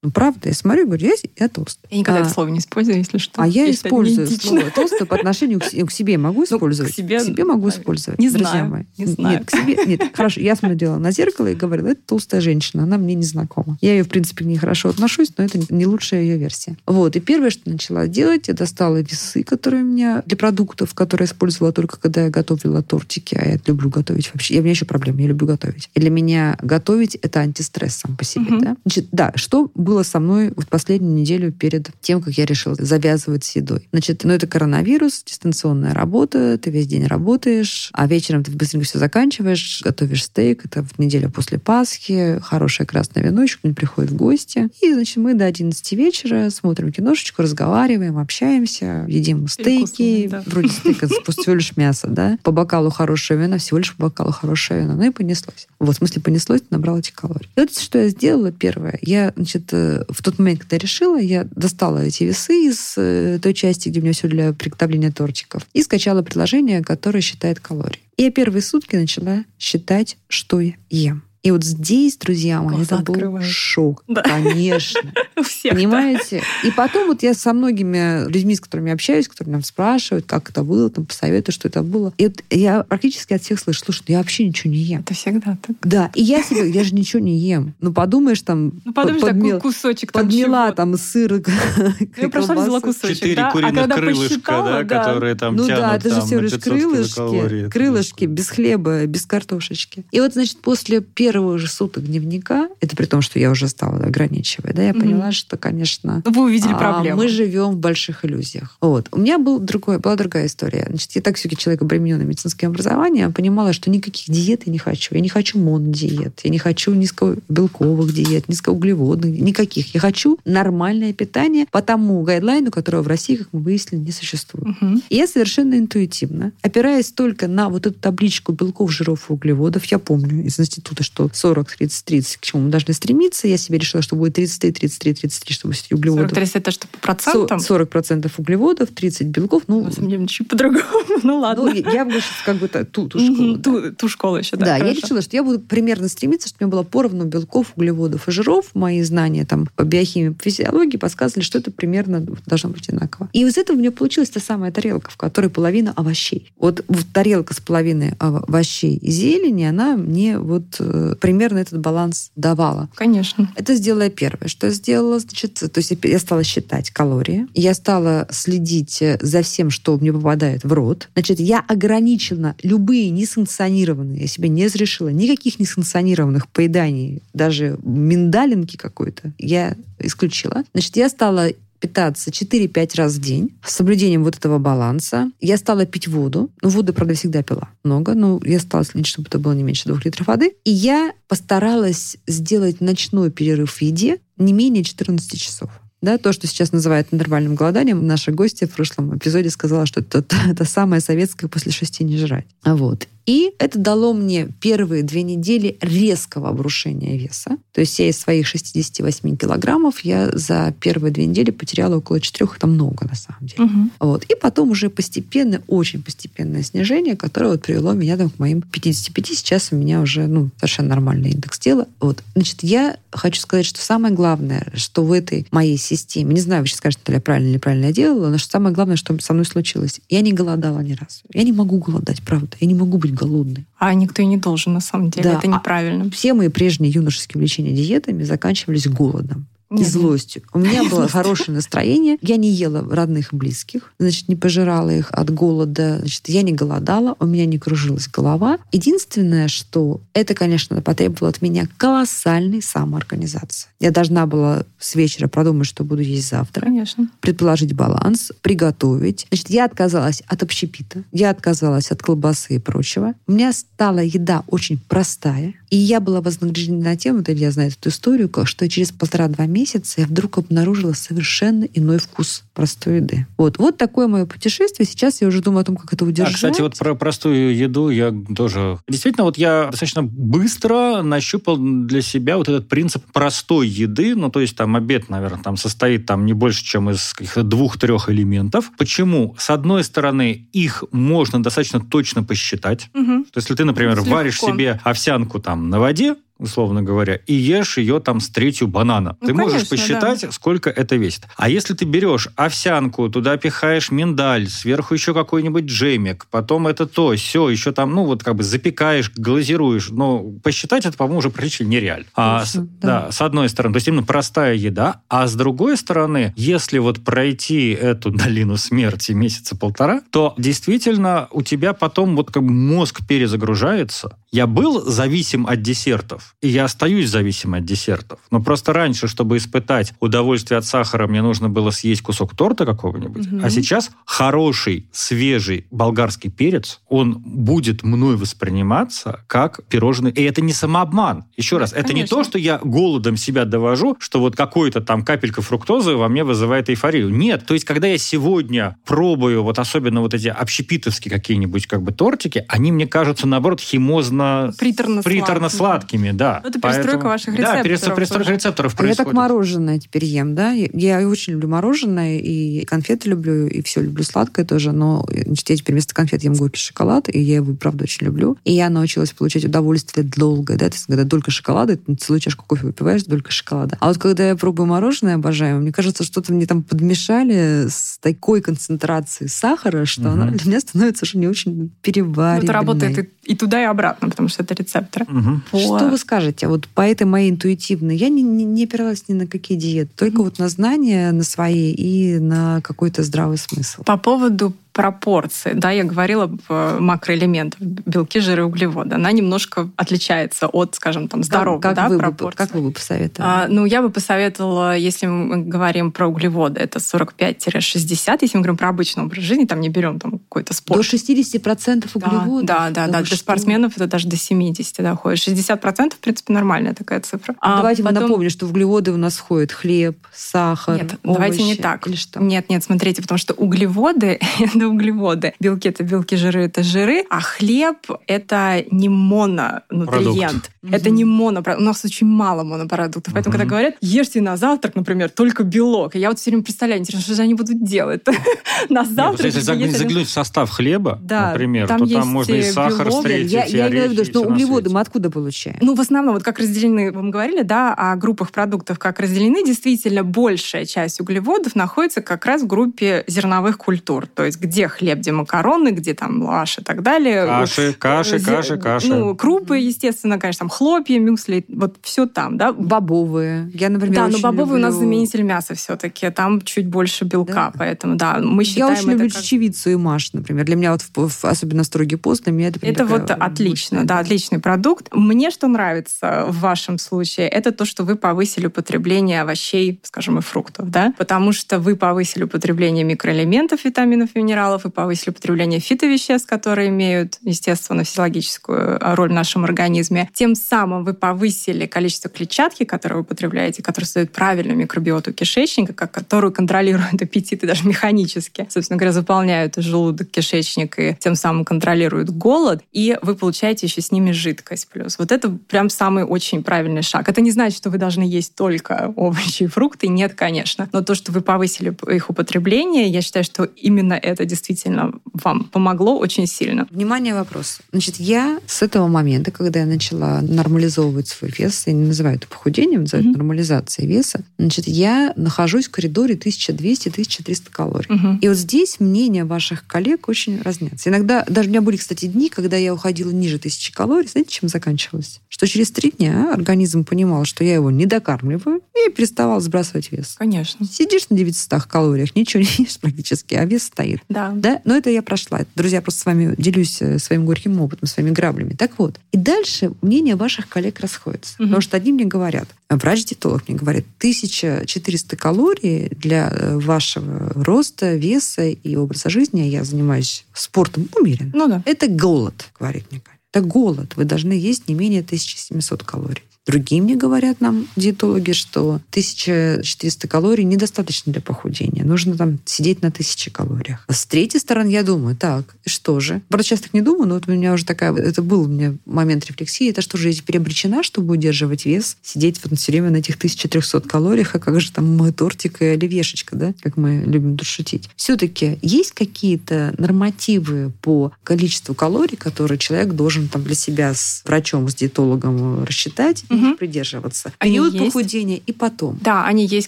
Ну, 0.02 0.12
правда, 0.12 0.48
я 0.48 0.54
смотрю 0.54 0.84
и 0.84 0.86
говорю, 0.86 1.08
я, 1.08 1.14
я 1.38 1.50
толстая. 1.50 1.90
Я 1.92 2.00
никогда 2.00 2.22
А, 2.22 2.24
это 2.24 2.30
слово 2.34 2.48
не 2.48 2.60
использую, 2.60 2.98
если 2.98 3.18
что. 3.18 3.42
а 3.42 3.46
я 3.48 3.66
Если 3.66 3.88
использую 3.88 4.28
не 4.30 4.36
слово 4.38 4.72
толстая 4.74 5.06
по 5.06 5.18
отношению 5.18 5.60
к, 5.60 5.66
к 5.66 5.92
себе. 5.92 6.18
Могу 6.18 6.40
Ну, 6.40 6.46
к 6.46 6.52
использовать? 6.52 6.96
себе, 6.96 7.44
могу 7.44 7.68
использовать. 7.68 8.18
не 8.18 8.30
друзья 8.30 8.50
знаю, 8.50 8.70
мои. 8.70 8.84
не 8.98 9.06
знаю. 9.08 9.40
Нет, 9.40 9.46
к 9.48 9.52
себе. 9.52 9.78
Нет, 9.86 10.02
хорошо. 10.14 10.40
Я 10.40 10.56
смотрела 10.56 10.98
на 10.98 11.12
зеркало 11.12 11.48
и 11.48 11.56
говорила, 11.56 11.90
это 11.90 12.02
толстая 12.06 12.40
женщина, 12.40 12.84
она 12.84 12.98
мне 12.98 13.14
не 13.14 13.24
знакома. 13.26 13.78
Я 13.82 13.92
ее, 13.92 14.04
в 14.04 14.08
принципе, 14.08 14.46
к 14.46 14.48
ней 14.48 14.56
хорошо 14.56 14.88
отношусь, 14.88 15.34
но 15.38 15.44
это 15.44 15.60
не 15.70 15.86
лучшая 15.86 16.22
ее 16.22 16.38
версия. 16.38 16.78
Вот. 16.86 17.18
И 17.18 17.20
первое, 17.20 17.50
что 17.50 17.70
начала 17.70 18.08
делать, 18.08 18.48
я 18.48 18.54
достала 18.54 19.02
весы, 19.02 19.44
которые 19.44 19.84
у 19.84 19.86
меня 19.86 20.24
для 20.26 20.38
продуктов, 20.38 20.94
которые 20.94 21.26
я 21.26 21.32
использовала 21.34 21.74
только 21.74 22.00
когда 22.00 22.24
я 22.24 22.30
готовила 22.30 22.82
тортики, 22.82 23.36
а 23.36 23.46
я 23.46 23.60
люблю 23.68 23.90
готовить 23.90 24.32
вообще. 24.34 24.54
Я, 24.54 24.60
у 24.62 24.64
меня 24.64 24.72
еще 24.72 24.86
проблема, 24.86 25.20
я 25.22 25.28
люблю 25.28 25.46
готовить. 25.46 25.90
И 25.94 26.00
для 26.00 26.10
меня 26.10 26.58
готовить— 26.62 27.16
это 27.22 27.42
антистресс 27.42 27.96
сам 27.98 28.16
по 28.16 28.24
себе. 28.24 28.46
Мгм. 28.46 28.62
Да? 28.62 28.78
Значит, 28.86 29.08
да, 29.12 29.32
что 29.36 29.70
было 29.90 30.04
со 30.04 30.20
мной 30.20 30.52
в 30.56 30.68
последнюю 30.68 31.14
неделю 31.14 31.52
перед 31.52 31.90
тем, 32.00 32.22
как 32.22 32.36
я 32.36 32.46
решила 32.46 32.76
завязывать 32.76 33.44
с 33.44 33.56
едой? 33.56 33.88
Значит, 33.92 34.24
ну 34.24 34.32
это 34.32 34.46
коронавирус, 34.46 35.24
дистанционная 35.26 35.96
работа, 35.96 36.60
ты 36.60 36.70
весь 36.70 36.86
день 36.86 37.08
работаешь, 37.08 37.90
а 37.94 38.06
вечером 38.06 38.44
ты 38.44 38.52
быстренько 38.52 38.86
все 38.86 39.00
заканчиваешь, 39.00 39.82
готовишь 39.84 40.26
стейк, 40.26 40.66
это 40.66 40.84
в 40.84 41.00
неделю 41.00 41.32
после 41.32 41.58
Пасхи, 41.58 42.40
хорошее 42.44 42.86
красное 42.86 43.24
вино, 43.24 43.42
еще 43.42 43.58
кто-нибудь 43.58 43.78
приходит 43.78 44.12
в 44.12 44.16
гости. 44.16 44.70
И, 44.80 44.94
значит, 44.94 45.18
мы 45.18 45.34
до 45.34 45.46
11 45.46 45.92
вечера 45.94 46.52
смотрим 46.52 46.92
киношечку, 46.92 47.42
разговариваем, 47.42 48.20
общаемся, 48.20 49.06
едим 49.08 49.48
стейки. 49.48 50.28
да. 50.28 50.44
Вроде 50.46 50.70
стейка 50.70 51.08
всего 51.08 51.56
лишь 51.56 51.76
мясо, 51.78 52.08
да? 52.08 52.38
По 52.44 52.52
бокалу 52.52 52.92
хорошее 52.92 53.40
вино, 53.40 53.58
всего 53.58 53.80
лишь 53.80 53.96
по 53.96 54.04
бокалу 54.04 54.32
хорошее 54.32 54.82
вино. 54.82 54.94
Ну 54.94 55.04
и 55.04 55.10
понеслось. 55.10 55.68
Вот, 55.80 55.96
в 55.96 55.98
смысле, 55.98 56.22
понеслось, 56.22 56.62
набрал 56.70 57.00
эти 57.00 57.12
калории. 57.12 57.50
Вот 57.56 57.76
что 57.76 57.98
я 57.98 58.10
сделала 58.10 58.52
первое. 58.52 59.00
Я, 59.02 59.34
значит, 59.36 59.74
в 60.10 60.22
тот 60.22 60.40
момент, 60.40 60.62
когда 60.62 60.76
я 60.76 60.80
решила, 60.80 61.20
я 61.20 61.44
достала 61.44 62.00
эти 62.00 62.24
весы 62.24 62.54
из 62.68 62.94
э, 62.98 63.40
той 63.42 63.54
части, 63.54 63.90
где 63.90 64.00
у 64.00 64.04
меня 64.04 64.14
все 64.14 64.28
для 64.28 64.54
приготовления 64.54 65.12
тортиков, 65.12 65.66
и 65.74 65.82
скачала 65.84 66.22
приложение, 66.22 66.82
которое 66.84 67.22
считает 67.22 67.60
калории. 67.60 68.00
И 68.18 68.24
я 68.24 68.32
первые 68.32 68.62
сутки 68.62 68.96
начала 68.96 69.46
считать, 69.58 70.18
что 70.28 70.60
я 70.60 70.74
ем. 70.90 71.24
И 71.42 71.52
вот 71.52 71.64
здесь, 71.64 72.18
друзья 72.18 72.62
мои, 72.62 72.76
Глаза 72.76 72.96
это 72.98 73.04
был 73.06 73.14
открываются. 73.14 73.52
шок. 73.54 74.04
Да. 74.08 74.22
Конечно. 74.24 75.02
У 75.38 75.44
всех. 75.44 75.72
Понимаете? 75.74 76.44
И 76.66 76.72
потом 76.72 77.08
вот 77.08 77.24
я 77.24 77.34
со 77.34 77.54
многими 77.54 78.30
людьми, 78.30 78.56
с 78.56 78.60
которыми 78.60 78.92
общаюсь, 78.92 79.30
которые 79.30 79.54
нам 79.54 79.64
спрашивают, 79.64 80.26
как 80.26 80.50
это 80.50 80.64
было, 80.64 80.90
там, 80.90 81.06
посоветуют, 81.06 81.56
что 81.56 81.70
это 81.70 81.82
было. 81.82 82.14
И 82.18 82.26
вот 82.28 82.44
я 82.50 82.84
практически 82.84 83.34
от 83.34 83.42
всех 83.42 83.58
слышу, 83.62 83.82
слушай, 83.86 84.04
ну 84.10 84.14
я 84.14 84.18
вообще 84.18 84.46
ничего 84.46 84.74
не 84.74 84.80
ем. 84.80 85.00
Это 85.00 85.14
всегда 85.14 85.58
так. 85.66 85.78
Да, 85.82 86.12
и 86.14 86.22
я 86.22 86.44
себе, 86.44 86.70
я 86.70 86.84
же 86.84 86.94
ничего 86.94 87.22
не 87.22 87.38
ем. 87.40 87.74
Ну, 87.80 87.94
подумаешь, 87.94 88.42
там, 88.42 88.74
Ну, 88.84 88.92
подумаешь, 88.92 89.22
под- 89.22 89.30
такой 89.32 89.50
подмел- 89.52 89.62
кусочек 89.62 90.12
там 90.12 90.26
подмела 90.26 90.66
чего-то. 90.66 90.76
там 90.76 90.98
сыр, 90.98 91.34
Я 92.18 92.30
прошла, 92.30 92.56
взяла 92.56 92.82
кусочек, 92.82 93.16
Четыре 93.16 93.36
да? 93.38 93.48
а 93.48 93.52
куриных 93.54 93.76
когда 93.76 93.96
крылышка, 93.96 94.62
да, 94.64 94.84
которые 94.84 95.36
там 95.36 95.56
Ну 95.56 95.66
тянут 95.66 95.82
да, 95.84 95.96
это 95.96 96.10
же 96.10 96.36
на 96.36 96.42
лишь 96.42 96.52
500 96.52 96.64
килокалорий. 96.74 97.48
крылышки, 97.62 97.70
крылышки 97.70 98.26
без 98.26 98.50
хлеба, 98.50 99.06
без 99.06 99.26
картошечки. 99.26 100.04
И 100.12 100.20
вот, 100.20 100.34
значит, 100.34 100.58
после 100.62 101.00
первого 101.00 101.29
же 101.32 101.68
суток 101.68 102.04
дневника, 102.06 102.70
это 102.82 102.96
при 102.96 103.06
том, 103.06 103.22
что 103.22 103.40
я 103.40 103.52
уже 103.52 103.68
стала 103.68 103.98
ограничивать, 104.06 104.76
да, 104.76 104.84
я 104.84 104.92
Мгм. 104.94 105.02
поняла, 105.02 105.32
что, 105.32 105.58
конечно, 105.58 106.22
Ну, 106.26 106.32
Вы 106.32 106.44
увидели 106.46 106.74
а, 106.74 106.78
проблему. 106.78 107.18
Мы 107.22 107.28
живем 107.28 107.72
в 107.72 107.78
больших 107.78 108.26
иллюзиях. 108.26 108.78
Вот. 108.82 109.08
У 109.12 109.20
меня 109.20 109.38
был 109.38 109.60
другой, 109.60 110.00
была 110.00 110.16
другая 110.16 110.46
история. 110.48 110.86
Значит, 110.90 111.12
я 111.16 111.22
так 111.22 111.36
все-таки 111.36 111.58
человек 111.62 111.82
обремененный 111.82 112.26
медицинским 112.26 112.70
образованием, 112.70 113.34
понимала, 113.34 113.74
что 113.74 113.90
никаких 113.90 114.30
диет 114.34 114.64
я 114.66 114.72
не 114.72 114.78
хочу. 114.80 115.16
Я 115.16 115.22
не 115.22 115.30
хочу 115.30 115.60
монодиет, 115.60 116.40
я 116.44 116.50
не 116.50 116.60
хочу 116.60 116.94
низкобелковых 116.94 118.14
диет, 118.14 118.48
низкоуглеводных, 118.50 119.40
никаких. 119.40 119.94
Я 119.94 120.00
хочу 120.00 120.38
нормальное 120.46 121.14
питание 121.14 121.66
по 121.72 121.82
тому 121.82 122.22
гайдлайну, 122.24 122.72
которого 122.72 123.04
в 123.04 123.08
России, 123.08 123.36
как 123.36 123.48
мы 123.52 123.60
выяснили, 123.62 124.02
не 124.06 124.12
существует. 124.12 124.82
Мгм. 124.82 125.02
И 125.10 125.16
я 125.16 125.28
совершенно 125.28 125.76
интуитивно, 125.78 126.52
опираясь 126.62 127.12
только 127.12 127.48
на 127.48 127.70
вот 127.70 127.86
эту 127.88 128.00
табличку 128.00 128.52
белков, 128.52 128.92
жиров 128.92 129.30
и 129.30 129.34
углеводов, 129.34 129.86
я 129.86 130.00
помню 130.00 130.46
из 130.46 130.60
института, 130.60 131.04
что 131.04 131.19
40, 131.34 131.76
30, 131.76 132.06
30, 132.06 132.38
к 132.38 132.42
чему 132.42 132.64
мы 132.64 132.70
должны 132.70 132.94
стремиться, 132.94 133.48
я 133.48 133.58
себе 133.58 133.78
решила, 133.80 134.02
что 134.02 134.16
будет 134.16 134.36
33, 134.36 134.72
33, 134.72 135.14
33, 135.16 135.54
чтобы 135.54 135.74
все 135.74 135.96
углеводов. 135.96 136.30
43 136.32 136.62
это 136.62 136.72
что, 136.72 136.88
по 136.88 136.98
процентам? 137.00 137.58
40% 137.60 138.32
углеводов, 138.38 138.90
30 138.90 139.28
белков. 139.28 139.64
Ну, 139.68 139.84
На 139.84 139.92
самом 139.92 140.10
деле, 140.10 140.28
чуть 140.28 140.48
по-другому. 140.48 140.84
Ну, 141.24 141.40
ладно. 141.40 141.66
ну, 141.66 141.74
я 141.74 142.06
бы 142.06 142.14
как 142.46 142.58
бы 142.58 142.68
ту, 142.70 143.08
ту 143.10 143.20
школу. 143.20 143.58
да. 143.58 143.62
Ту 143.64 143.92
ту 143.94 144.08
школу 144.08 144.38
еще, 144.38 144.56
да. 144.56 144.66
Да, 144.66 144.78
я 144.78 144.84
хорошо. 144.84 145.02
решила, 145.02 145.22
что 145.22 145.36
я 145.36 145.44
буду 145.44 145.60
примерно 145.60 146.08
стремиться, 146.08 146.48
чтобы 146.48 146.64
у 146.64 146.68
меня 146.68 146.72
было 146.72 146.84
поровну 146.84 147.26
белков, 147.26 147.74
углеводов 147.76 148.28
и 148.28 148.32
жиров. 148.32 148.68
Мои 148.74 149.02
знания 149.04 149.46
там 149.46 149.68
по 149.76 149.84
биохимии, 149.84 150.30
по 150.30 150.44
физиологии 150.44 150.98
подсказывали, 150.98 151.44
что 151.44 151.58
это 151.58 151.72
примерно 151.72 152.26
должно 152.46 152.70
быть 152.70 152.88
одинаково. 152.88 153.30
И 153.34 153.42
из 153.42 153.58
этого 153.58 153.76
у 153.76 153.80
меня 153.80 153.92
получилась 153.92 154.30
та 154.30 154.40
самая 154.40 154.72
тарелка, 154.72 155.12
в 155.12 155.18
которой 155.18 155.50
половина 155.50 155.94
овощей. 155.96 156.52
Вот 156.58 156.86
тарелка 157.14 157.54
с 157.54 157.60
половиной 157.60 158.14
ов- 158.20 158.48
овощей 158.48 158.96
и 158.96 159.12
зелени, 159.12 159.64
она 159.64 159.98
мне 159.98 160.40
вот 160.40 160.78
э, 160.80 161.09
примерно 161.16 161.60
этот 161.60 161.80
баланс 161.80 162.32
давала. 162.36 162.90
Конечно. 162.96 163.52
Это 163.56 163.76
сделала 163.76 164.10
первое. 164.10 164.48
Что 164.48 164.68
я 164.68 164.74
сделала? 164.74 165.00
сделала, 165.00 165.20
значит, 165.20 165.54
то 165.54 165.78
есть 165.78 165.94
я 166.04 166.20
стала 166.20 166.44
считать 166.44 166.92
калории, 166.92 167.48
я 167.54 167.74
стала 167.74 168.28
следить 168.32 169.04
за 169.20 169.42
всем, 169.42 169.70
что 169.70 169.98
мне 169.98 170.12
попадает 170.12 170.64
в 170.64 170.74
рот. 170.74 171.10
Значит, 171.14 171.40
я 171.40 171.64
ограничила 171.68 172.56
любые 172.64 173.10
несанкционированные, 173.10 174.22
я 174.22 174.28
себе 174.28 174.50
не 174.50 174.66
разрешила 174.66 175.10
никаких 175.10 175.60
несанкционированных 175.60 176.48
поеданий, 176.48 177.22
даже 177.34 177.78
миндалинки 177.84 178.78
какой-то, 178.78 179.34
я 179.38 179.76
исключила. 180.00 180.64
Значит, 180.74 180.96
я 180.98 181.10
стала 181.10 181.50
питаться 181.80 182.30
4-5 182.30 182.96
раз 182.96 183.16
в 183.16 183.22
день 183.22 183.58
с 183.66 183.76
соблюдением 183.76 184.24
вот 184.24 184.36
этого 184.36 184.60
баланса. 184.60 185.32
Я 185.40 185.58
стала 185.58 185.86
пить 185.86 186.08
воду. 186.08 186.50
Ну, 186.62 186.70
воду, 186.70 186.94
правда, 186.94 187.14
всегда 187.14 187.44
пила 187.44 187.70
много, 187.84 188.14
но 188.14 188.40
я 188.44 188.60
стала 188.60 188.84
следить, 188.84 189.08
чтобы 189.08 189.28
это 189.28 189.40
было 189.40 189.54
не 189.54 189.64
меньше 189.64 189.88
2 189.88 190.00
литров 190.04 190.28
воды. 190.28 190.54
И 190.64 190.72
я 190.72 191.14
постаралась 191.28 192.18
сделать 192.28 192.82
ночной 192.82 193.32
перерыв 193.32 193.74
в 193.74 193.82
еде 193.82 194.20
не 194.38 194.54
менее 194.54 194.84
14 194.84 195.40
часов. 195.40 195.70
Да, 196.02 196.18
то, 196.18 196.32
что 196.32 196.48
сейчас 196.48 196.72
называют 196.72 197.10
интервальным 197.12 197.56
голоданием, 197.56 198.08
наша 198.08 198.32
гостья 198.32 198.68
в 198.68 198.72
прошлом 198.72 199.18
эпизоде 199.18 199.50
сказала, 199.50 199.86
что 199.86 200.00
это, 200.00 200.24
это 200.50 200.66
самое 200.66 201.02
советское 201.02 201.48
после 201.48 201.72
шести 201.72 202.04
не 202.04 202.18
жрать. 202.18 202.46
Вот. 202.64 203.08
И 203.26 203.52
это 203.60 203.78
дало 203.80 204.14
мне 204.14 204.50
первые 204.60 205.04
две 205.04 205.24
недели 205.24 205.78
резкого 205.82 206.50
обрушения 206.50 207.18
веса. 207.18 207.58
То 207.74 207.82
есть 207.82 207.98
я 208.00 208.10
из 208.10 208.20
своих 208.20 208.48
68 208.48 209.38
килограммов 209.38 210.00
я 210.02 210.30
за 210.34 210.74
первые 210.80 211.12
две 211.12 211.26
недели 211.26 211.52
потеряла 211.52 211.98
около 211.98 212.20
4, 212.20 212.50
это 212.56 212.68
много 212.68 213.06
на 213.06 213.16
самом 213.16 213.42
деле. 213.42 213.64
Угу. 213.64 213.90
Вот. 214.00 214.24
И 214.26 214.36
потом 214.36 214.72
уже 214.72 214.90
постепенное, 214.90 215.62
очень 215.68 216.02
постепенное 216.02 216.64
снижение, 216.64 217.16
которое 217.16 217.52
вот 217.52 217.62
привело 217.62 217.94
меня 217.94 218.18
там, 218.18 218.30
к 218.30 218.40
моим 218.40 218.62
55. 218.62 219.28
Сейчас 219.28 219.70
у 219.72 219.76
меня 219.76 220.02
уже 220.02 220.28
ну, 220.28 220.50
совершенно 220.58 220.90
нормальный 220.90 221.32
индекс 221.32 221.60
тела. 221.60 221.88
Вот. 222.00 222.24
Значит, 222.36 222.64
я 222.64 222.98
хочу 223.12 223.42
сказать, 223.42 223.66
что 223.66 223.80
самое 223.82 224.14
главное, 224.14 224.68
что 224.76 225.04
в 225.04 225.12
этой 225.12 225.48
моей 225.52 225.78
системе, 225.78 226.34
не 226.34 226.42
знаю, 226.42 226.64
вы 226.64 226.68
сейчас 226.68 226.78
скажете, 226.80 227.02
я 227.08 227.20
правильно 227.20 227.48
или 227.48 227.56
неправильно 227.56 227.86
я 227.88 227.94
делала, 227.94 228.30
но 228.30 228.38
что 228.38 228.52
самое 228.52 228.74
главное, 228.74 228.96
что 228.96 229.18
со 229.20 229.34
мной 229.34 229.46
случилось, 229.46 230.00
я 230.10 230.22
не 230.22 230.34
голодала 230.34 230.80
ни 230.80 230.94
разу. 230.94 231.22
Я 231.34 231.44
не 231.44 231.52
могу 231.52 231.78
голодать, 231.80 232.22
правда. 232.24 232.50
Я 232.60 232.68
не 232.68 232.76
могу 232.76 232.98
быть 232.98 233.09
голодный. 233.14 233.68
А 233.78 233.94
никто 233.94 234.22
и 234.22 234.26
не 234.26 234.38
должен, 234.38 234.74
на 234.74 234.80
самом 234.80 235.10
деле. 235.10 235.32
Да. 235.32 235.38
Это 235.38 235.48
неправильно. 235.48 236.10
Все 236.12 236.34
мои 236.34 236.50
прежние 236.50 236.92
юношеские 236.92 237.38
увлечения 237.38 237.74
диетами 237.74 238.24
заканчивались 238.24 238.88
голодом 238.88 239.48
и 239.72 239.84
злостью. 239.84 240.44
У 240.54 240.60
меня 240.60 240.84
было 240.90 241.08
хорошее 241.08 241.56
настроение. 241.56 242.18
Я 242.22 242.38
не 242.38 242.50
ела 242.50 242.86
родных 242.90 243.34
и 243.34 243.36
близких, 243.36 243.94
значит, 244.00 244.28
не 244.28 244.36
пожирала 244.36 244.90
их 244.90 245.12
от 245.12 245.30
голода, 245.30 246.00
значит, 246.00 246.28
я 246.30 246.42
не 246.42 246.54
голодала, 246.54 247.16
у 247.20 247.26
меня 247.26 247.46
не 247.46 247.60
кружилась 247.60 248.08
голова. 248.08 248.58
Единственное, 248.72 249.48
что 249.48 250.02
это, 250.14 250.34
конечно, 250.34 250.82
потребовало 250.82 251.30
от 251.30 251.42
меня 251.42 251.68
колоссальной 251.78 252.62
самоорганизации. 252.62 253.70
Я 253.80 253.92
должна 253.92 254.26
была 254.26 254.64
с 254.80 254.96
вечера 254.96 255.28
продумать, 255.28 255.68
что 255.68 255.84
буду 255.84 256.02
есть 256.02 256.30
завтра. 256.30 256.62
Конечно. 256.62 257.10
Предположить 257.22 257.74
баланс, 257.74 258.32
приготовить. 258.42 259.28
Значит, 259.30 259.50
я 259.50 259.66
отказалась 259.66 260.22
от 260.28 260.44
общепита, 260.44 261.04
я 261.12 261.30
отказалась 261.30 261.92
от 261.92 262.02
колбасы 262.02 262.56
и 262.56 262.60
прочего. 262.60 263.14
У 263.28 263.34
меня 263.34 263.54
стала 263.54 264.00
еда 264.00 264.44
очень 264.48 264.80
простая, 264.88 265.54
и 265.70 265.78
я 265.78 266.00
была 266.00 266.22
вознаграждена 266.22 266.96
тем, 266.98 267.18
вот 267.18 267.30
Илья 267.30 267.52
знает 267.52 267.74
эту 267.80 267.90
историю, 267.90 268.30
что 268.46 268.68
через 268.68 268.92
полтора-два 268.92 269.46
месяца 269.46 270.02
я 270.02 270.08
вдруг 270.08 270.40
обнаружила 270.40 270.94
совершенно 270.94 271.66
иной 271.66 272.00
вкус 272.00 272.44
простой 272.54 272.98
еды. 272.98 273.28
Вот, 273.38 273.58
вот 273.58 273.78
такое 273.78 274.08
мое 274.08 274.26
путешествие. 274.26 274.88
Сейчас 274.88 275.22
я 275.22 275.28
уже 275.28 275.42
думаю 275.42 275.62
о 275.62 275.64
том, 275.66 275.78
как 275.78 275.94
это 275.94 276.06
удержать. 276.06 276.34
А, 276.34 276.36
кстати, 276.36 276.62
вот 276.62 276.78
про 276.78 276.96
простую 276.96 277.56
еду 277.56 277.90
я 277.90 278.14
тоже... 278.36 278.80
Действительно, 278.88 279.26
вот 279.26 279.38
я 279.38 279.68
достаточно 279.70 280.04
быстро 280.04 281.02
нащупал 281.04 281.58
для 281.58 282.02
себя 282.02 282.38
вот 282.38 282.50
этот 282.50 282.68
принцип 282.68 283.04
простой 283.14 283.68
еды. 283.68 284.16
Ну, 284.16 284.30
то 284.30 284.42
есть 284.42 284.56
там 284.56 284.76
обед, 284.76 285.10
наверное, 285.10 285.42
там 285.42 285.58
состоит 285.58 286.06
там 286.06 286.26
не 286.26 286.34
больше, 286.34 286.64
чем 286.64 286.90
из 286.90 287.14
каких-то 287.14 287.44
двух-трех 287.44 288.10
элементов. 288.10 288.72
Почему? 288.78 289.36
С 289.38 289.50
одной 289.50 289.84
стороны, 289.84 290.48
их 290.52 290.84
можно 290.92 291.42
достаточно 291.44 291.80
точно 291.80 292.24
посчитать. 292.24 292.90
Угу. 292.94 293.06
То 293.06 293.38
есть, 293.38 293.50
если 293.50 293.56
ты, 293.56 293.66
например, 293.66 294.02
варишь 294.02 294.40
себе 294.40 294.80
овсянку 294.84 295.40
там 295.40 295.59
на 295.60 295.80
воде, 295.80 296.16
условно 296.40 296.82
говоря, 296.82 297.16
и 297.28 297.34
ешь 297.34 297.78
ее 297.78 298.00
там 298.00 298.20
с 298.20 298.30
третью 298.30 298.68
банана. 298.68 299.18
Ну, 299.22 299.28
ты 299.28 299.34
конечно, 299.34 299.54
можешь 299.54 299.70
посчитать, 299.70 300.22
да. 300.22 300.32
сколько 300.32 300.70
это 300.70 300.96
весит. 300.96 301.28
А 301.36 301.50
если 301.50 301.74
ты 301.74 301.86
берешь 301.86 302.30
овсянку, 302.36 303.10
туда 303.10 303.38
пихаешь 303.38 303.92
миндаль, 303.92 304.48
сверху 304.48 304.94
еще 304.94 305.14
какой-нибудь 305.14 305.66
джемик, 305.66 306.28
потом 306.32 306.68
это 306.68 306.88
то, 306.88 307.16
все, 307.16 307.50
еще 307.50 307.72
там, 307.72 307.94
ну, 307.94 308.06
вот 308.06 308.24
как 308.24 308.36
бы 308.36 308.44
запекаешь, 308.44 309.12
глазируешь, 309.16 309.90
но 309.90 310.20
посчитать 310.42 310.86
это, 310.86 310.98
по-моему, 310.98 311.20
уже 311.20 311.30
практически 311.30 311.64
нереально. 311.64 312.06
А, 312.16 312.46
с, 312.46 312.54
да. 312.56 312.66
да, 312.82 313.12
с 313.12 313.22
одной 313.22 313.50
стороны, 313.50 313.74
то 313.74 313.78
есть 313.78 313.88
именно 313.88 314.04
простая 314.04 314.56
еда, 314.56 315.02
а 315.10 315.28
с 315.28 315.36
другой 315.36 315.78
стороны, 315.78 316.34
если 316.36 316.80
вот 316.80 317.04
пройти 317.04 317.72
эту 317.72 318.12
долину 318.12 318.58
смерти 318.58 319.12
месяца 319.12 319.58
полтора, 319.58 320.02
то 320.10 320.34
действительно 320.38 321.28
у 321.32 321.42
тебя 321.42 321.74
потом 321.74 322.16
вот 322.16 322.32
как 322.32 322.44
бы 322.44 322.52
мозг 322.52 323.06
перезагружается. 323.08 324.18
Я 324.32 324.48
был 324.48 324.82
зависим 324.86 325.48
от 325.48 325.62
десертов, 325.62 326.29
и 326.42 326.48
я 326.48 326.66
остаюсь 326.66 327.10
зависим 327.10 327.54
от 327.54 327.66
десертов. 327.66 328.20
Но 328.32 328.42
просто 328.42 328.74
раньше, 328.74 329.08
чтобы 329.08 329.38
испытать 329.38 329.94
удовольствие 330.00 330.58
от 330.58 330.66
сахара, 330.66 331.08
мне 331.08 331.22
нужно 331.22 331.50
было 331.50 331.72
съесть 331.72 332.02
кусок 332.02 332.36
торта 332.36 332.66
какого-нибудь. 332.66 333.28
Угу. 333.28 333.42
А 333.44 333.50
сейчас 333.50 333.92
хороший, 334.06 334.88
свежий 334.92 335.68
болгарский 335.72 336.30
перец, 336.30 336.82
он 336.88 337.18
будет 337.20 337.84
мной 337.84 338.16
восприниматься 338.16 339.24
как 339.28 339.62
пирожный. 339.68 340.12
И 340.12 340.22
это 340.24 340.42
не 340.42 340.54
самообман. 340.54 341.26
Еще 341.38 341.58
раз, 341.58 341.74
это 341.74 341.90
Конечно. 341.90 342.02
не 342.02 342.08
то, 342.08 342.24
что 342.24 342.38
я 342.38 342.60
голодом 342.64 343.18
себя 343.18 343.46
довожу, 343.46 343.98
что 344.00 344.20
вот 344.20 344.36
какой-то 344.36 344.82
там 344.82 345.04
капелька 345.04 345.42
фруктозы 345.42 345.96
во 345.96 346.08
мне 346.08 346.24
вызывает 346.24 346.70
эйфорию. 346.70 347.10
Нет. 347.10 347.46
То 347.46 347.54
есть, 347.54 347.66
когда 347.66 347.88
я 347.88 347.98
сегодня 347.98 348.78
пробую 348.86 349.44
вот 349.44 349.60
особенно 349.60 350.02
вот 350.02 350.14
эти 350.14 350.28
общепитовские 350.28 351.12
какие-нибудь 351.12 351.68
как 351.68 351.82
бы 351.82 351.92
тортики, 351.92 352.46
они 352.48 352.72
мне 352.72 352.88
кажутся, 352.88 353.28
наоборот, 353.28 353.60
химозно... 353.62 354.54
Приторно-сладкими. 354.58 355.20
Приторно-сладкими, 355.20 356.12
да. 356.20 356.42
Ну, 356.44 356.50
это 356.50 356.60
перестройка 356.60 356.92
Поэтому, 356.92 357.10
ваших 357.10 357.34
рецепторов. 357.34 357.58
Да, 357.58 357.64
перестройка 357.64 358.32
рецепторов 358.34 358.76
происходит. 358.76 359.00
А 359.00 359.02
я 359.02 359.06
так 359.06 359.14
мороженое 359.14 359.80
теперь 359.80 360.06
ем, 360.06 360.36
да? 360.36 360.52
Я, 360.52 361.00
я 361.00 361.08
очень 361.08 361.34
люблю 361.34 361.50
мороженое, 361.50 362.20
и 362.20 362.66
конфеты 362.66 363.10
люблю, 363.10 363.48
и 363.48 363.62
все 363.64 363.82
люблю 363.82 364.04
сладкое 364.04 364.46
тоже, 364.46 364.72
но 364.72 365.08
значит, 365.26 365.50
я 365.50 365.56
теперь 365.56 365.74
вместо 365.74 365.96
конфет 365.96 366.24
ем 366.24 366.34
горький 366.34 366.60
шоколад, 366.60 367.10
и 367.10 367.20
я 367.20 367.36
его, 367.36 367.56
правда, 367.56 367.86
очень 367.86 368.06
люблю. 368.06 368.38
И 368.44 368.54
я 368.54 368.70
научилась 368.70 369.12
получать 369.12 369.46
удовольствие 369.46 370.06
долго, 370.06 370.54
да, 370.54 370.70
то 370.70 370.76
есть 370.76 370.86
когда 370.86 371.06
только 371.06 371.32
шоколада, 371.32 371.78
ты 371.78 371.96
целую 371.96 372.20
чашку 372.20 372.46
кофе 372.46 372.68
выпиваешь, 372.68 373.04
только 373.04 373.32
шоколада. 373.32 373.78
А 373.80 373.88
вот 373.88 373.98
когда 373.98 374.28
я 374.28 374.36
пробую 374.36 374.68
мороженое 374.68 375.16
обожаю, 375.16 375.62
мне 375.62 375.72
кажется, 375.72 376.04
что-то 376.04 376.34
мне 376.34 376.46
там 376.46 376.64
подмешали 376.64 377.68
с 377.70 377.98
такой 378.00 378.42
концентрацией 378.42 379.30
сахара, 379.30 379.86
что 379.86 380.02
угу. 380.02 380.10
она 380.10 380.32
для 380.32 380.48
меня 380.48 380.60
становится 380.60 381.06
уже 381.06 381.18
не 381.18 381.28
очень 381.28 381.72
переваренной. 381.82 382.40
Ну, 382.40 382.44
это 382.44 382.54
работает 382.54 383.00
и, 383.00 383.32
и 383.32 383.36
туда, 383.36 383.62
и 383.62 383.66
обратно, 383.66 384.10
потому 384.10 384.30
что 384.30 384.44
это 384.44 384.54
рецепторы. 384.54 385.06
Угу. 385.06 385.42
По... 385.52 385.60
Что 385.60 385.90
вы 385.90 385.98
скажете? 386.10 386.48
Вот 386.48 386.68
по 386.68 386.82
этой 386.82 387.06
моей 387.06 387.30
интуитивной, 387.30 387.96
я 387.96 388.10
не, 388.10 388.24
не, 388.24 388.44
не 388.44 388.64
опиралась 388.64 389.08
ни 389.08 389.14
на 389.14 389.28
какие 389.28 389.58
диеты, 389.58 389.92
только 389.96 390.24
вот 390.24 390.40
на 390.40 390.50
знания, 390.50 391.12
на 391.12 391.24
свои 391.24 391.72
и 391.72 392.18
на 392.18 392.62
какой-то 392.62 393.04
здравый 393.04 393.38
смысл. 393.38 393.84
По 393.84 393.96
поводу 393.98 394.54
пропорции. 394.82 395.54
Да, 395.54 395.72
я 395.72 395.84
говорила 395.84 396.32
макроэлементов, 396.48 397.60
белки, 397.62 398.20
жиры, 398.20 398.46
углеводы. 398.46 398.96
Она 398.96 399.12
немножко 399.12 399.70
отличается 399.76 400.48
от, 400.48 400.76
скажем, 400.76 401.08
там, 401.08 401.24
здоровых 401.24 401.62
как, 401.62 401.76
да, 401.76 401.90
вы 401.90 401.98
пропорций. 401.98 402.38
Бы, 402.38 402.38
как 402.38 402.56
вы 402.56 402.62
бы 402.62 402.72
посоветовали? 402.72 403.30
А, 403.30 403.48
ну, 403.50 403.66
я 403.66 403.82
бы 403.82 403.90
посоветовала, 403.90 404.78
если 404.78 405.08
мы 405.08 405.44
говорим 405.44 405.92
про 405.92 406.08
углеводы, 406.08 406.62
это 406.62 406.80
45-60. 406.80 408.18
Если 408.22 408.38
мы 408.38 408.44
говорим 408.44 408.58
про 408.58 408.70
обычный 408.70 409.04
образ 409.04 409.24
жизни, 409.24 409.46
там 409.46 409.60
не 409.60 409.70
берем 409.70 410.00
там 410.00 410.20
какой-то 410.20 410.54
спорт. 410.54 410.82
До 410.82 410.98
60% 410.98 411.90
углеводов? 411.94 412.46
Да, 412.46 412.70
да, 412.70 412.88
да. 412.88 413.00
да. 413.00 413.02
Для 413.02 413.18
спортсменов 413.18 413.74
это 413.76 413.88
даже 413.88 414.08
до 414.08 414.16
70 414.16 414.78
доходит. 414.78 415.20
60% 415.20 415.96
в 415.96 416.00
принципе 416.00 416.34
нормальная 416.34 416.74
такая 416.74 417.02
цифра. 417.02 417.36
А 417.40 417.58
давайте 417.58 417.84
потом... 417.84 418.04
напомню, 418.04 418.30
что 418.30 418.46
в 418.46 418.52
углеводы 418.52 418.92
у 418.92 418.98
нас 418.98 419.18
входит 419.18 419.52
хлеб, 419.52 419.98
сахар, 420.14 420.76
Нет, 420.76 420.94
овощи, 421.04 421.18
давайте 421.18 421.44
не 421.44 421.56
так. 421.56 421.86
Или 421.88 421.96
что? 421.96 422.22
Нет, 422.22 422.50
нет, 422.50 422.64
смотрите, 422.64 423.02
потому 423.02 423.18
что 423.18 423.34
углеводы 423.34 424.20
это 424.40 424.69
углеводы. 424.70 425.34
Белки— 425.40 425.68
это 425.70 425.84
белки, 425.84 426.16
жиры— 426.16 426.44
это 426.46 426.64
жиры, 426.64 427.04
а 427.10 427.22
хлеб— 427.22 427.78
это 428.08 428.64
не 428.72 428.90
мононутриент. 428.90 430.50
Продукт. 430.62 430.76
Это 430.76 430.90
не 430.90 431.06
монопродукт. 431.06 431.62
У 431.62 431.66
нас 431.66 431.86
очень 431.86 432.08
мало 432.08 432.44
монопродуктов. 432.44 433.14
Поэтому, 433.14 433.34
угу. 433.34 433.40
когда 433.40 433.50
говорят, 433.50 433.76
ешьте 433.82 434.22
на 434.22 434.38
завтрак, 434.38 434.76
например, 434.76 435.10
только 435.10 435.44
белок, 435.44 435.96
и 435.96 436.00
я 436.00 436.10
вот 436.10 436.20
все 436.20 436.32
время 436.32 436.44
представляю, 436.44 436.82
интересно, 436.82 437.04
что 437.04 437.16
же 437.16 437.22
они 437.22 437.34
будут 437.34 437.64
делать 437.64 438.02
на 438.70 438.86
завтрак? 438.86 439.26
Если 439.26 439.40
заглянуть 439.40 440.08
в 440.08 440.12
состав 440.12 440.50
хлеба, 440.50 441.00
например, 441.02 441.68
то 441.68 441.86
там 441.88 442.08
можно 442.08 442.34
и 442.34 442.44
сахар 442.44 442.90
встретить, 442.90 443.32
Я 443.52 443.70
имею 443.70 443.90
в 443.90 443.92
виду, 443.92 444.06
что 444.06 444.22
углеводы 444.22 444.70
мы 444.70 444.80
откуда 444.82 445.10
получаем? 445.10 445.58
Ну, 445.62 445.76
в 445.76 445.80
основном, 445.80 446.16
вот 446.16 446.24
как 446.24 446.40
разделены, 446.40 446.92
вы 446.92 447.10
говорили, 447.10 447.42
да, 447.42 447.74
о 447.74 447.96
группах 447.96 448.32
продуктов, 448.32 448.80
как 448.80 449.00
разделены, 449.00 449.46
действительно, 449.46 450.04
большая 450.04 450.66
часть 450.66 451.00
углеводов 451.00 451.56
находится 451.56 452.02
как 452.02 452.26
раз 452.26 452.42
в 452.42 452.48
группе 452.48 453.04
зерновых 453.08 453.58
культур, 453.58 454.08
то 454.08 454.26
есть 454.26 454.40
где 454.40 454.59
где 454.60 454.68
хлеб, 454.68 454.98
где 455.00 455.12
макароны, 455.14 455.70
где 455.70 455.94
там 455.94 456.22
лаш 456.22 456.58
и 456.60 456.62
так 456.62 456.84
далее. 456.84 457.26
Каши, 457.26 457.74
каши, 457.74 458.20
каши, 458.20 458.58
каши. 458.58 458.88
Ну, 458.88 459.16
крупы, 459.16 459.58
естественно, 459.58 460.20
конечно, 460.20 460.40
там 460.40 460.50
хлопья, 460.50 461.00
мюсли, 461.00 461.46
вот 461.48 461.78
все 461.82 462.06
там, 462.08 462.36
да. 462.38 462.52
Бобовые. 462.52 463.50
Я, 463.54 463.70
например, 463.70 463.96
Да, 463.96 464.02
но 464.08 464.14
очень 464.16 464.22
бобовые 464.22 464.58
у 464.58 464.62
нас 464.62 464.74
люблю- 464.74 464.86
заменитель 464.88 465.22
мяса 465.24 465.54
все-таки. 465.56 466.10
Там 466.10 466.42
чуть 466.42 466.68
больше 466.68 467.06
белка, 467.06 467.34
Да? 467.34 467.54
поэтому, 467.58 467.96
да, 467.96 468.20
мы 468.22 468.44
Я 468.44 468.50
считаем 468.50 468.74
очень 468.74 468.82
это 468.84 468.92
люблю 468.92 469.10
как- 469.10 469.22
чечевицу 469.22 469.70
и 469.70 469.76
маш, 469.78 470.12
например. 470.12 470.44
Для 470.46 470.56
меня 470.58 470.72
вот 470.74 470.82
в- 470.82 471.08
в- 471.10 471.26
особенно 471.26 471.64
строгий 471.64 471.96
пост, 471.96 472.26
для 472.26 472.34
меня 472.34 472.50
это 472.50 472.60
прям 472.60 472.74
Это 472.74 472.84
такая 472.84 473.00
вот 473.00 473.12
отлично, 473.12 473.86
да, 473.86 474.00
отличный 474.00 474.40
продукт. 474.40 474.88
Мне 474.92 475.32
что 475.32 475.48
нравится 475.48 476.26
в 476.28 476.40
вашем 476.40 476.78
случае, 476.80 477.30
это 477.30 477.52
то, 477.54 477.64
что 477.64 477.84
вы 477.84 477.96
повысили 477.96 478.48
употребление 478.48 479.22
овощей, 479.22 479.80
скажем, 479.84 480.18
и 480.18 480.22
фруктов, 480.22 480.70
да, 480.70 480.94
потому 480.98 481.32
что 481.32 481.60
вы 481.60 481.76
повысили 481.78 482.24
употребление 482.24 482.84
микроэлементов, 482.84 483.64
витаминов, 483.64 484.10
минералов, 484.16 484.39
и 484.40 484.70
повысили 484.70 485.10
употребление 485.10 485.60
фитовеществ, 485.60 486.28
которые 486.28 486.70
имеют, 486.70 487.18
естественно, 487.22 487.84
физиологическую 487.84 488.78
э, 488.80 488.96
роль 488.96 489.10
в 489.10 489.14
нашем 489.14 489.44
организме. 489.44 490.10
Тем 490.14 490.36
самым 490.36 490.84
вы 490.84 490.94
повысили 490.94 491.66
количество 491.66 492.10
клетчатки, 492.10 492.64
которую 492.64 493.00
вы 493.00 493.02
употребляете, 493.04 493.62
которая 493.62 493.86
создает 493.86 494.12
правильную 494.12 494.58
микробиоту 494.58 495.14
кишечника, 495.14 495.74
которую 495.74 496.32
контролирует 496.32 497.02
аппетит 497.02 497.44
и 497.44 497.48
даже 497.48 497.68
механически, 497.68 498.48
собственно 498.50 498.78
говоря, 498.78 498.94
заполняют 498.94 499.56
желудок, 499.58 500.10
кишечник 500.10 500.80
и 500.80 500.98
тем 501.00 501.16
самым 501.16 501.46
контролируют 501.46 502.10
голод, 502.10 502.64
и 502.72 502.98
вы 503.02 503.16
получаете 503.16 503.68
еще 503.68 503.82
с 503.82 503.92
ними 503.92 504.12
жидкость 504.12 504.70
плюс. 504.70 504.98
Вот 504.98 505.12
это 505.12 505.30
прям 505.30 505.70
самый 505.70 506.04
очень 506.04 506.44
правильный 506.44 506.82
шаг. 506.82 507.10
Это 507.10 507.22
не 507.22 507.32
значит, 507.32 507.58
что 507.58 507.70
вы 507.70 507.78
должны 507.78 508.04
есть 508.04 508.36
только 508.36 508.94
овощи 508.96 509.44
и 509.44 509.48
фрукты. 509.48 509.88
Нет, 509.88 510.14
конечно. 510.14 510.70
Но 510.72 510.82
то, 510.82 510.96
что 510.96 511.12
вы 511.12 511.22
повысили 511.22 511.76
их 511.94 512.10
употребление, 512.10 512.88
я 512.88 513.02
считаю, 513.02 513.24
что 513.24 513.44
именно 513.44 513.94
это 513.94 514.26
действительно 514.30 514.94
вам 515.14 515.46
помогло 515.46 515.98
очень 515.98 516.28
сильно. 516.28 516.68
Внимание, 516.70 517.14
вопрос. 517.14 517.60
Значит, 517.72 517.98
я 517.98 518.40
с 518.46 518.62
этого 518.62 518.88
момента, 518.88 519.32
когда 519.32 519.60
я 519.60 519.66
начала 519.66 520.22
нормализовывать 520.22 521.08
свой 521.08 521.32
вес, 521.38 521.64
я 521.66 521.74
не 521.74 521.88
называю 521.88 522.16
это 522.16 522.28
похудением, 522.28 522.82
называю 522.82 523.10
это 523.10 523.18
нормализацией 523.18 523.88
веса, 523.88 524.24
значит, 524.38 524.68
я 524.68 525.14
нахожусь 525.16 525.68
в 525.68 525.72
коридоре 525.72 526.16
1200-1300 526.16 527.50
калорий. 527.52 527.88
Мгм. 527.90 528.20
И 528.22 528.28
вот 528.28 528.38
здесь 528.38 528.80
мнения 528.80 529.26
ваших 529.26 529.66
коллег 529.68 530.08
очень 530.08 530.42
разнятся. 530.42 530.90
Иногда, 530.90 531.26
даже 531.28 531.50
у 531.50 531.52
меня 531.52 531.62
были, 531.62 531.78
кстати, 531.78 532.06
дни, 532.06 532.30
когда 532.30 532.58
я 532.58 532.74
уходила 532.74 533.12
ниже 533.12 533.40
тысячи 533.40 533.74
калорий. 533.74 534.08
Знаете, 534.08 534.32
чем 534.32 534.50
заканчивалось? 534.50 535.20
Что 535.30 535.48
через 535.48 535.72
три 535.72 535.92
дня 535.92 536.34
организм 536.34 536.84
понимал, 536.84 537.26
что 537.26 537.44
я 537.44 537.56
его 537.56 537.72
не 537.72 537.86
докармливаю, 537.86 538.62
и 538.76 538.90
переставал 538.92 539.40
сбрасывать 539.42 539.92
вес. 539.92 540.16
Конечно. 540.18 540.66
Сидишь 540.66 541.10
на 541.10 541.18
900 541.18 541.64
калориях, 541.64 542.16
ничего 542.16 542.44
не 542.44 542.66
ешь 542.66 542.78
практически, 542.80 543.36
а 543.36 543.46
вес 543.46 543.64
стоит. 543.64 544.02
Да. 544.10 544.19
Да, 544.34 544.62
но 544.66 544.76
это 544.76 544.90
я 544.90 545.02
прошла. 545.02 545.42
Друзья, 545.56 545.82
просто 545.82 546.02
с 546.02 546.06
вами 546.06 546.36
делюсь 546.38 546.82
э, 546.82 547.00
своим 547.00 547.26
горьким 547.26 547.60
опытом, 547.62 547.88
своими 547.88 548.12
граблями. 548.12 548.54
Так 548.54 548.72
вот, 548.78 549.00
и 549.12 549.18
дальше 549.18 549.72
мнения 549.82 550.16
ваших 550.16 550.48
коллег 550.48 550.80
расходятся. 550.80 551.36
Мгм. 551.40 551.50
Потому 551.50 551.62
что 551.62 551.78
одни 551.78 551.92
мне 551.92 552.06
говорят, 552.06 552.48
а 552.68 552.78
врач-диетолог 552.78 553.48
мне 553.48 553.58
говорит, 553.58 553.86
1400 553.98 555.16
калорий 555.16 555.90
для 555.90 556.30
э, 556.32 556.58
вашего 556.58 557.32
роста, 557.44 557.96
веса 557.96 558.48
и 558.48 558.76
образа 558.76 559.10
жизни, 559.10 559.42
а 559.42 559.46
я 559.46 559.64
занимаюсь 559.64 560.26
спортом 560.34 560.90
умеренно. 560.96 561.32
Ну 561.34 561.48
да. 561.48 561.64
Это 561.66 561.88
голод, 561.88 562.50
говорит 562.60 562.86
мне. 562.92 563.02
Это 563.32 563.46
голод. 563.46 563.96
Вы 563.96 564.06
должны 564.06 564.34
есть 564.34 564.68
не 564.68 564.74
менее 564.74 565.02
1700 565.02 565.84
калорий. 565.84 566.24
Другие 566.46 566.82
мне 566.82 566.96
говорят 566.96 567.42
нам, 567.42 567.68
диетологи, 567.76 568.32
что 568.32 568.82
1400 568.90 570.08
калорий 570.08 570.44
недостаточно 570.44 571.12
для 571.12 571.22
похудения. 571.22 571.84
Нужно 571.84 572.18
там 572.18 572.40
сидеть 572.46 572.82
на 572.82 572.88
1000 572.88 573.30
калориях. 573.32 573.86
А 573.88 573.94
с 573.94 574.06
третьей 574.06 574.40
стороны, 574.40 574.70
я 574.70 574.84
думаю, 574.84 575.16
так, 575.16 575.56
что 575.66 576.00
же? 576.00 576.22
Правда, 576.30 576.46
сейчас 576.46 576.62
так 576.62 576.74
не 576.74 576.82
думаю, 576.82 577.08
но 577.08 577.16
вот 577.16 577.28
у 577.28 577.32
меня 577.32 577.54
уже 577.54 577.66
такая... 577.66 577.94
Это 577.94 578.22
был 578.22 578.44
у 578.44 578.48
меня 578.48 578.76
момент 578.86 579.26
рефлексии. 579.26 579.70
Это 579.70 579.82
что 579.82 579.98
же, 579.98 580.08
я 580.10 580.14
теперь 580.14 580.38
обречена, 580.38 580.82
чтобы 580.82 581.14
удерживать 581.14 581.66
вес, 581.66 581.98
сидеть 582.02 582.40
вот 582.44 582.58
все 582.58 582.72
время 582.72 582.90
на 582.90 582.98
этих 582.98 583.18
1300 583.18 583.82
калориях, 583.82 584.34
а 584.34 584.40
как 584.40 584.60
же 584.60 584.72
там 584.72 584.98
мой 584.98 585.12
тортик 585.12 585.62
и 585.62 585.66
оливешечка, 585.66 586.36
да? 586.36 586.54
Как 586.62 586.78
мы 586.78 587.04
любим 587.06 587.38
тут 587.38 587.48
шутить. 587.48 587.90
Все-таки 587.96 588.58
есть 588.62 588.94
какие-то 588.94 589.76
нормативы 589.78 590.72
по 590.82 591.12
количеству 591.24 591.76
калорий, 591.76 592.18
которые 592.18 592.58
человек 592.58 592.94
должен 592.94 593.28
там 593.28 593.44
для 593.44 593.56
себя 593.56 593.94
с 593.94 594.24
врачом, 594.26 594.68
с 594.68 594.76
диетологом 594.76 595.64
рассчитать 595.64 596.24
и 596.30 596.34
Мгм. 596.36 596.58
придерживаться. 596.58 597.32
Они 597.40 597.52
Период 597.54 597.74
есть. 597.74 597.86
похудения 597.86 598.38
и 598.46 598.52
потом. 598.52 598.98
Да, 599.02 599.26
они 599.26 599.46
есть, 599.46 599.68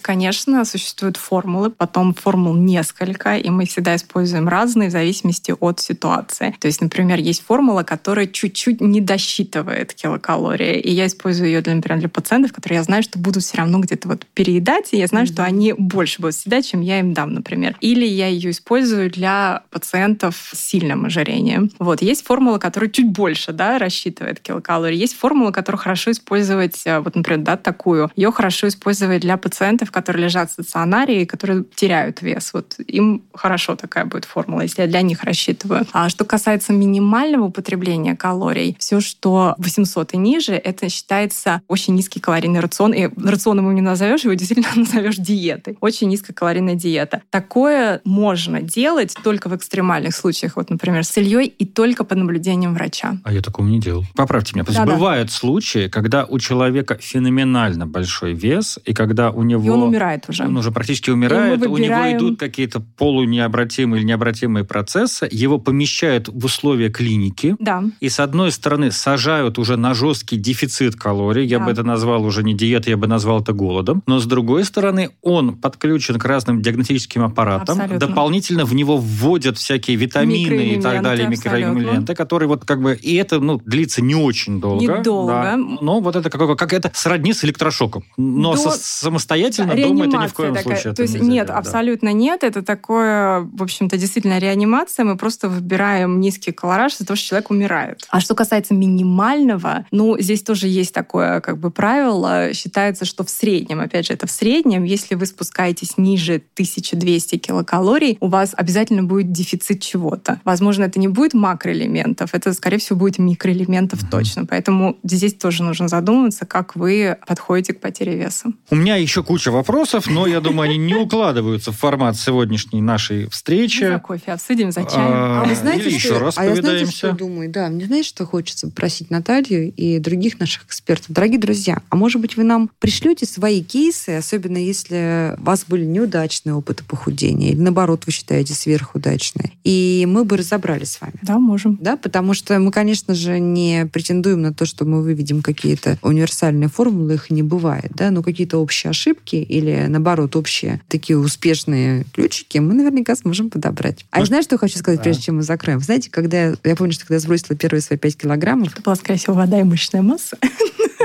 конечно, 0.00 0.64
существуют 0.64 1.16
формулы, 1.16 1.70
потом 1.70 2.14
формул 2.14 2.54
несколько, 2.54 3.36
и 3.36 3.50
мы 3.50 3.66
всегда 3.66 3.96
используем 3.96 4.48
разные 4.48 4.88
в 4.88 4.92
зависимости 4.92 5.54
от 5.58 5.80
ситуации. 5.80 6.54
То 6.60 6.66
есть, 6.68 6.80
например, 6.80 7.18
есть 7.18 7.42
формула, 7.44 7.82
которая 7.82 8.26
чуть-чуть 8.26 8.80
не 8.80 9.00
досчитывает 9.00 9.92
килокалории, 9.94 10.78
и 10.78 10.90
я 10.90 11.06
использую 11.06 11.48
ее, 11.50 11.60
для, 11.62 11.74
например, 11.74 11.98
для 12.00 12.08
пациентов, 12.08 12.52
которые 12.52 12.78
я 12.78 12.82
знаю, 12.84 13.02
что 13.02 13.18
будут 13.18 13.42
все 13.42 13.56
равно 13.58 13.78
где-то 13.80 14.08
вот 14.08 14.26
переедать, 14.34 14.92
и 14.92 14.98
я 14.98 15.06
знаю, 15.06 15.26
что 15.26 15.44
они 15.44 15.72
больше 15.76 16.20
будут 16.20 16.36
съедать, 16.36 16.66
чем 16.68 16.80
я 16.80 17.00
им 17.00 17.12
дам, 17.12 17.32
например. 17.34 17.76
Или 17.80 18.06
я 18.06 18.28
ее 18.28 18.50
использую 18.50 19.10
для 19.10 19.62
пациентов 19.70 20.50
с 20.52 20.58
сильным 20.58 21.04
ожирением. 21.06 21.70
Вот. 21.78 22.02
Есть 22.02 22.24
формула, 22.24 22.58
которая 22.58 22.88
чуть 22.90 23.08
больше 23.08 23.52
да, 23.52 23.78
рассчитывает 23.78 24.40
килокалории. 24.40 24.96
Есть 24.96 25.16
формула, 25.16 25.50
которую 25.50 25.80
хорошо 25.80 26.10
использовать, 26.52 26.82
э, 26.86 27.00
вот, 27.00 27.14
например, 27.14 27.40
да, 27.40 27.56
такую. 27.56 28.10
Ее 28.16 28.32
хорошо 28.32 28.68
использовать 28.68 29.20
для 29.20 29.36
пациентов, 29.36 29.90
которые 29.90 30.24
лежат 30.24 30.50
в 30.50 30.52
стационаре 30.52 31.22
и 31.22 31.26
которые 31.26 31.64
теряют 31.74 32.22
вес. 32.22 32.52
Вот 32.52 32.76
им 32.78 33.22
хорошо 33.34 33.76
такая 33.76 34.04
будет 34.04 34.24
формула, 34.24 34.62
если 34.62 34.82
я 34.82 34.88
для 34.88 35.02
них 35.02 35.24
рассчитываю. 35.24 35.86
А 35.92 36.08
что 36.08 36.24
касается 36.24 36.72
минимального 36.72 37.44
употребления 37.44 38.16
калорий, 38.16 38.76
все, 38.78 39.00
что 39.00 39.54
800 39.58 40.14
и 40.14 40.16
ниже, 40.16 40.52
это 40.52 40.88
считается 40.88 41.62
очень 41.68 41.94
низкий 41.94 42.20
калорийный 42.20 42.60
рацион. 42.60 42.92
И 42.92 43.08
рационом 43.24 43.66
его 43.66 43.72
не 43.72 43.80
назовешь, 43.80 44.24
его 44.24 44.34
действительно 44.34 44.68
назовешь 44.76 45.16
диетой. 45.16 45.76
Очень 45.80 46.08
низкокалорийная 46.08 46.74
диета. 46.74 47.22
Такое 47.30 48.00
можно 48.04 48.60
делать 48.60 49.16
только 49.24 49.48
в 49.48 49.56
экстремальных 49.56 50.14
случаях, 50.14 50.56
вот, 50.56 50.70
например, 50.70 51.04
с 51.04 51.16
Ильей, 51.16 51.46
и 51.46 51.64
только 51.64 52.04
под 52.04 52.18
наблюдением 52.18 52.74
врача. 52.74 53.16
А 53.24 53.32
я 53.32 53.40
такого 53.40 53.66
не 53.66 53.80
делал. 53.80 54.04
Поправьте 54.14 54.52
меня. 54.54 54.64
Да-да. 54.64 54.92
бывают 54.92 55.30
случаи, 55.30 55.88
когда 55.88 56.24
у 56.24 56.38
человека 56.42 56.98
феноменально 57.00 57.86
большой 57.86 58.34
вес, 58.34 58.78
и 58.84 58.92
когда 58.92 59.30
у 59.30 59.42
него... 59.42 59.64
И 59.64 59.70
он 59.70 59.82
умирает 59.84 60.28
уже. 60.28 60.44
Он 60.44 60.56
уже 60.56 60.70
практически 60.70 61.10
умирает, 61.10 61.60
мы 61.60 61.66
у 61.68 61.70
выбираем- 61.76 62.18
него 62.18 62.18
идут 62.28 62.38
какие-то 62.40 62.80
полунеобратимые 62.98 64.00
или 64.00 64.06
необратимые 64.08 64.64
процессы, 64.64 65.28
его 65.30 65.58
помещают 65.58 66.28
в 66.28 66.44
условия 66.44 66.90
клиники, 66.90 67.56
Да. 67.58 67.84
и 68.00 68.08
с 68.08 68.20
одной 68.20 68.50
стороны 68.52 68.90
сажают 68.90 69.58
уже 69.58 69.76
на 69.76 69.94
жесткий 69.94 70.36
дефицит 70.36 70.96
калорий, 70.96 71.46
я 71.46 71.58
Да. 71.58 71.64
бы 71.66 71.70
это 71.70 71.82
назвал 71.84 72.24
уже 72.24 72.42
не 72.42 72.54
диетой, 72.54 72.90
я 72.92 72.96
бы 72.96 73.06
назвал 73.06 73.40
это 73.40 73.52
голодом, 73.52 74.02
но 74.06 74.18
с 74.18 74.26
другой 74.26 74.64
стороны 74.64 75.10
он 75.22 75.56
подключен 75.56 76.18
к 76.18 76.24
разным 76.24 76.60
диагностическим 76.62 77.22
аппаратам, 77.24 77.78
Абсолютно. 77.80 78.06
дополнительно 78.08 78.64
в 78.64 78.74
него 78.74 78.96
вводят 78.96 79.56
всякие 79.58 79.96
витамины 79.96 80.74
и 80.76 80.80
так 80.80 81.02
далее, 81.02 81.28
микроэлементы, 81.28 82.14
которые 82.14 82.48
вот 82.48 82.64
как 82.64 82.82
бы, 82.82 82.98
и 83.00 83.14
это 83.14 83.38
ну, 83.40 83.60
длится 83.64 84.02
не 84.02 84.14
очень 84.14 84.60
долго. 84.60 84.98
Недолго. 84.98 85.32
да. 85.32 85.56
но 85.56 86.00
вот 86.00 86.16
это 86.16 86.28
какое 86.38 86.56
как 86.56 86.72
это 86.72 86.90
сродни 86.94 87.32
с 87.32 87.44
электрошоком. 87.44 88.04
Но 88.16 88.54
До- 88.54 88.58
со- 88.58 88.78
самостоятельно 88.78 89.70
дома 89.74 89.80
это 89.80 89.88
ни 89.90 89.94
в 89.94 90.04
Реанимация 90.04 90.34
коем 90.34 90.54
такая. 90.54 90.76
случае. 90.76 90.94
То 90.94 91.02
есть 91.02 91.14
нельзя 91.14 91.26
нет, 91.26 91.34
делать, 91.34 91.48
да. 91.48 91.58
абсолютно 91.58 92.12
нет. 92.12 92.44
Это 92.44 92.62
такое, 92.62 93.40
в 93.40 93.62
общем-то, 93.62 93.96
действительно 93.96 94.38
реанимация. 94.38 95.04
Мы 95.04 95.16
просто 95.16 95.48
выбираем 95.48 96.20
низкий 96.20 96.52
колораж 96.52 96.94
из-за 96.94 97.06
того, 97.06 97.16
что 97.16 97.28
человек 97.28 97.50
умирает. 97.50 98.06
А 98.10 98.20
что 98.20 98.34
касается 98.34 98.74
минимального, 98.74 99.86
ну, 99.90 100.18
здесь 100.18 100.42
тоже 100.42 100.68
есть 100.68 100.92
такое 100.92 101.40
как 101.40 101.58
бы 101.58 101.70
правило. 101.70 102.52
Считается, 102.52 103.04
что 103.04 103.24
в 103.24 103.30
среднем, 103.30 103.80
опять 103.80 104.06
же, 104.06 104.12
это 104.12 104.26
в 104.26 104.30
среднем, 104.30 104.84
если 104.84 105.14
вы 105.14 105.26
спускаетесь 105.26 105.98
ниже 105.98 106.42
1200 106.54 107.36
килокалорий, 107.38 108.16
у 108.20 108.28
вас 108.28 108.54
обязательно 108.56 109.02
будет 109.02 109.32
дефицит 109.32 109.80
чего-то. 109.80 110.40
Возможно, 110.44 110.84
это 110.84 110.98
не 110.98 111.08
будет 111.08 111.34
макроэлементов, 111.34 112.34
это, 112.34 112.52
скорее 112.52 112.78
всего, 112.78 112.98
будет 112.98 113.18
микроэлементов 113.18 114.00
точно. 114.10 114.46
Поэтому 114.46 114.96
здесь 115.04 115.34
тоже 115.34 115.62
нужно 115.62 115.88
задумываться, 116.22 116.46
как 116.46 116.76
вы 116.76 117.16
подходите 117.26 117.72
к 117.74 117.80
потере 117.80 118.16
веса. 118.16 118.52
У 118.70 118.76
меня 118.76 118.96
еще 118.96 119.22
куча 119.22 119.50
вопросов, 119.50 120.06
но 120.08 120.26
я 120.26 120.40
думаю, 120.40 120.70
они 120.70 120.78
не 120.78 120.94
укладываются 120.94 121.72
в 121.72 121.76
формат 121.76 122.16
сегодняшней 122.16 122.80
нашей 122.80 123.28
встречи. 123.28 123.84
За 123.84 123.98
кофе 123.98 124.32
обсудим, 124.32 124.70
за 124.72 124.84
чаем. 124.84 125.12
А, 125.12 125.42
А 125.42 125.44
вы 125.48 125.54
знаете, 125.54 125.88
или 125.88 125.98
что, 125.98 126.08
еще 126.08 126.18
раз 126.18 126.38
а 126.38 126.44
я 126.44 126.50
знаете, 126.50 126.62
повидаемся. 126.62 126.96
что 126.96 127.12
думаю? 127.12 127.50
Да, 127.50 127.68
мне 127.68 127.86
знаете, 127.86 128.08
что 128.08 128.26
хочется 128.26 128.68
попросить 128.68 129.10
Наталью 129.10 129.72
и 129.72 129.98
других 129.98 130.38
наших 130.38 130.64
экспертов. 130.64 131.06
Дорогие 131.08 131.38
друзья, 131.38 131.82
а 131.90 131.96
может 131.96 132.20
быть 132.20 132.36
вы 132.36 132.44
нам 132.44 132.70
пришлете 132.78 133.26
свои 133.26 133.62
кейсы, 133.62 134.10
особенно 134.10 134.58
если 134.58 135.34
у 135.38 135.42
вас 135.42 135.64
были 135.66 135.84
неудачные 135.84 136.54
опыты 136.54 136.84
похудения, 136.84 137.50
или 137.50 137.60
наоборот 137.60 138.04
вы 138.06 138.12
считаете 138.12 138.54
сверхудачные, 138.54 139.52
и 139.64 140.06
мы 140.08 140.24
бы 140.24 140.36
разобрались 140.36 140.92
с 140.92 141.00
вами. 141.00 141.14
Да, 141.22 141.38
можем. 141.38 141.78
Да, 141.80 141.96
потому 141.96 142.34
что 142.34 142.58
мы, 142.58 142.70
конечно 142.70 143.14
же, 143.14 143.38
не 143.40 143.86
претендуем 143.92 144.42
на 144.42 144.52
то, 144.52 144.66
что 144.66 144.84
мы 144.84 145.02
выведем 145.02 145.42
какие-то 145.42 145.98
универсальные 146.12 146.68
формулы, 146.68 147.14
их 147.14 147.30
не 147.30 147.42
бывает, 147.42 147.92
да, 147.94 148.10
но 148.10 148.22
какие-то 148.22 148.58
общие 148.58 148.90
ошибки 148.90 149.36
или, 149.36 149.86
наоборот, 149.88 150.36
общие 150.36 150.80
такие 150.88 151.18
успешные 151.18 152.04
ключики 152.14 152.58
мы 152.58 152.74
наверняка 152.74 153.16
сможем 153.16 153.50
подобрать. 153.50 154.04
А 154.10 154.20
я 154.20 154.26
знаешь, 154.26 154.44
что 154.44 154.58
хочу 154.58 154.78
сказать, 154.78 155.02
прежде 155.02 155.22
чем 155.22 155.36
мы 155.36 155.42
закроем? 155.42 155.80
Знаете, 155.80 156.10
когда 156.10 156.48
я, 156.48 156.54
я 156.64 156.76
помню, 156.76 156.92
что 156.92 157.04
когда 157.04 157.14
я 157.14 157.20
сбросила 157.20 157.56
первые 157.56 157.82
свои 157.82 157.98
5 157.98 158.16
килограммов... 158.16 158.72
Это 158.72 158.82
была, 158.82 158.96
скорее 158.96 159.18
всего, 159.18 159.34
вода 159.34 159.60
и 159.60 159.64
мышечная 159.64 160.02
масса. 160.02 160.38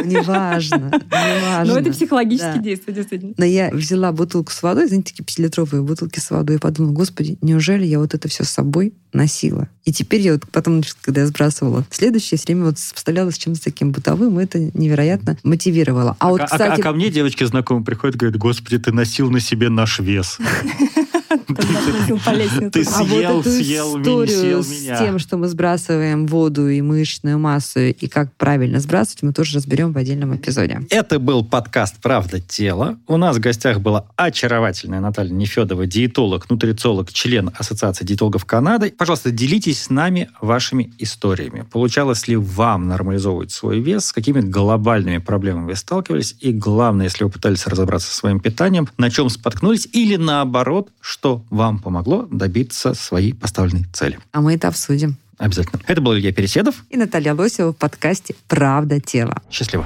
Неважно, 0.03 0.91
неважно. 1.11 1.73
Но 1.73 1.79
это 1.79 1.91
психологически 1.91 2.59
действие, 2.59 2.95
действительно. 2.95 3.33
Но 3.37 3.45
я 3.45 3.69
взяла 3.71 4.11
бутылку 4.11 4.51
с 4.51 4.61
водой, 4.61 4.87
знаете, 4.87 5.11
такие 5.11 5.23
пятилитровые 5.23 5.81
бутылки 5.81 6.19
с 6.19 6.29
водой, 6.29 6.57
и 6.57 6.59
подумала, 6.59 6.91
господи, 6.93 7.37
неужели 7.41 7.85
я 7.85 7.99
вот 7.99 8.13
это 8.13 8.27
все 8.27 8.43
с 8.43 8.49
собой 8.49 8.93
носила? 9.13 9.67
И 9.85 9.93
теперь 9.93 10.21
я 10.21 10.33
вот 10.33 10.43
потом, 10.51 10.83
когда 11.01 11.21
я 11.21 11.27
сбрасывала 11.27 11.85
следующее, 11.91 12.37
все 12.37 12.47
время 12.47 12.65
вот 12.65 12.79
сопоставляла 12.79 13.31
с 13.31 13.37
чем-то 13.37 13.63
таким 13.63 13.91
бытовым, 13.91 14.39
и 14.39 14.43
это 14.43 14.59
невероятно 14.59 14.96
мотивировало. 15.43 16.15
А, 16.19 16.27
а 16.27 16.29
вот, 16.29 16.43
кстати... 16.43 16.61
А, 16.63 16.73
а 16.73 16.77
ко 16.77 16.91
мне 16.91 17.09
девочки 17.09 17.43
знакомые 17.43 17.85
приходят 17.85 18.15
и 18.15 18.19
говорят, 18.19 18.37
господи, 18.37 18.77
ты 18.79 18.91
носил 18.91 19.29
на 19.31 19.39
себе 19.39 19.69
наш 19.69 19.99
вес. 19.99 20.37
Ты 22.71 22.83
съел, 22.85 23.43
съел, 23.43 24.03
съел 24.03 24.63
меня. 24.63 24.95
с 24.95 24.99
тем, 24.99 25.19
что 25.19 25.37
мы 25.37 25.47
сбрасываем 25.47 26.27
воду 26.27 26.69
и 26.69 26.81
мышечную 26.81 27.37
массу, 27.39 27.79
и 27.79 28.07
как 28.07 28.31
правильно 28.33 28.79
сбрасывать, 28.79 29.23
мы 29.23 29.33
тоже 29.33 29.55
разберем 29.55 29.91
в 29.91 29.97
отдельном 29.97 30.35
эпизоде. 30.35 30.81
Это 30.89 31.19
был 31.19 31.43
подкаст 31.43 31.95
«Правда 32.01 32.39
тела». 32.39 32.97
У 33.07 33.17
нас 33.17 33.37
в 33.37 33.39
гостях 33.39 33.79
была 33.79 34.05
очаровательная 34.15 34.99
Наталья 34.99 35.33
Нефедова, 35.33 35.85
диетолог, 35.85 36.49
нутрициолог, 36.49 37.11
член 37.11 37.51
Ассоциации 37.57 38.05
диетологов 38.05 38.45
Канады. 38.45 38.93
Пожалуйста, 38.97 39.31
делитесь 39.31 39.83
с 39.83 39.89
нами 39.89 40.29
вашими 40.41 40.93
историями. 40.99 41.65
Получалось 41.71 42.27
ли 42.27 42.35
вам 42.35 42.87
нормализовывать 42.87 43.51
свой 43.51 43.79
вес? 43.79 44.05
С 44.05 44.13
какими 44.13 44.41
глобальными 44.41 45.17
проблемами 45.17 45.67
вы 45.67 45.75
сталкивались? 45.75 46.35
И 46.39 46.51
главное, 46.51 47.05
если 47.05 47.23
вы 47.23 47.29
пытались 47.29 47.65
разобраться 47.67 48.09
со 48.09 48.15
своим 48.15 48.39
питанием, 48.39 48.87
на 48.97 49.09
чем 49.09 49.29
споткнулись? 49.29 49.87
Или 49.91 50.15
наоборот, 50.15 50.89
что 51.01 51.16
вам 51.49 51.79
помогло 51.79 52.27
добиться 52.31 52.93
своей 52.93 53.33
поставленной 53.33 53.85
цели? 53.93 54.19
А 54.31 54.41
мы 54.41 54.55
это 54.55 54.67
обсудим. 54.67 55.17
Обязательно. 55.37 55.81
Это 55.85 56.01
был 56.01 56.15
Илья 56.15 56.31
Переседов. 56.31 56.83
И 56.89 56.97
Наталья 56.97 57.33
Лосева 57.33 57.71
в 57.71 57.77
подкасте 57.77 58.35
«Правда 58.47 58.99
тела». 58.99 59.41
Счастливо. 59.51 59.85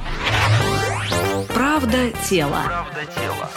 Правда 1.50 2.12
тела. 2.30 2.64
Правда 2.66 3.06
тела. 3.16 3.50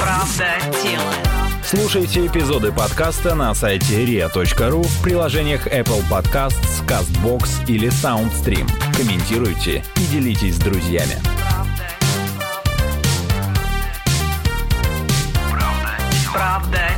Правда 0.00 0.78
тела. 0.82 1.34
Слушайте 1.62 2.26
эпизоды 2.26 2.72
подкаста 2.72 3.34
на 3.34 3.54
сайте 3.54 4.04
ria.ru 4.04 4.82
в 4.82 5.02
приложениях 5.02 5.66
Apple 5.66 6.02
Podcasts, 6.10 6.86
CastBox 6.86 7.66
или 7.68 7.88
SoundStream. 7.88 8.68
Комментируйте 8.96 9.82
и 9.96 10.06
делитесь 10.12 10.56
с 10.56 10.58
друзьями. 10.58 11.16
Day. 16.70 16.93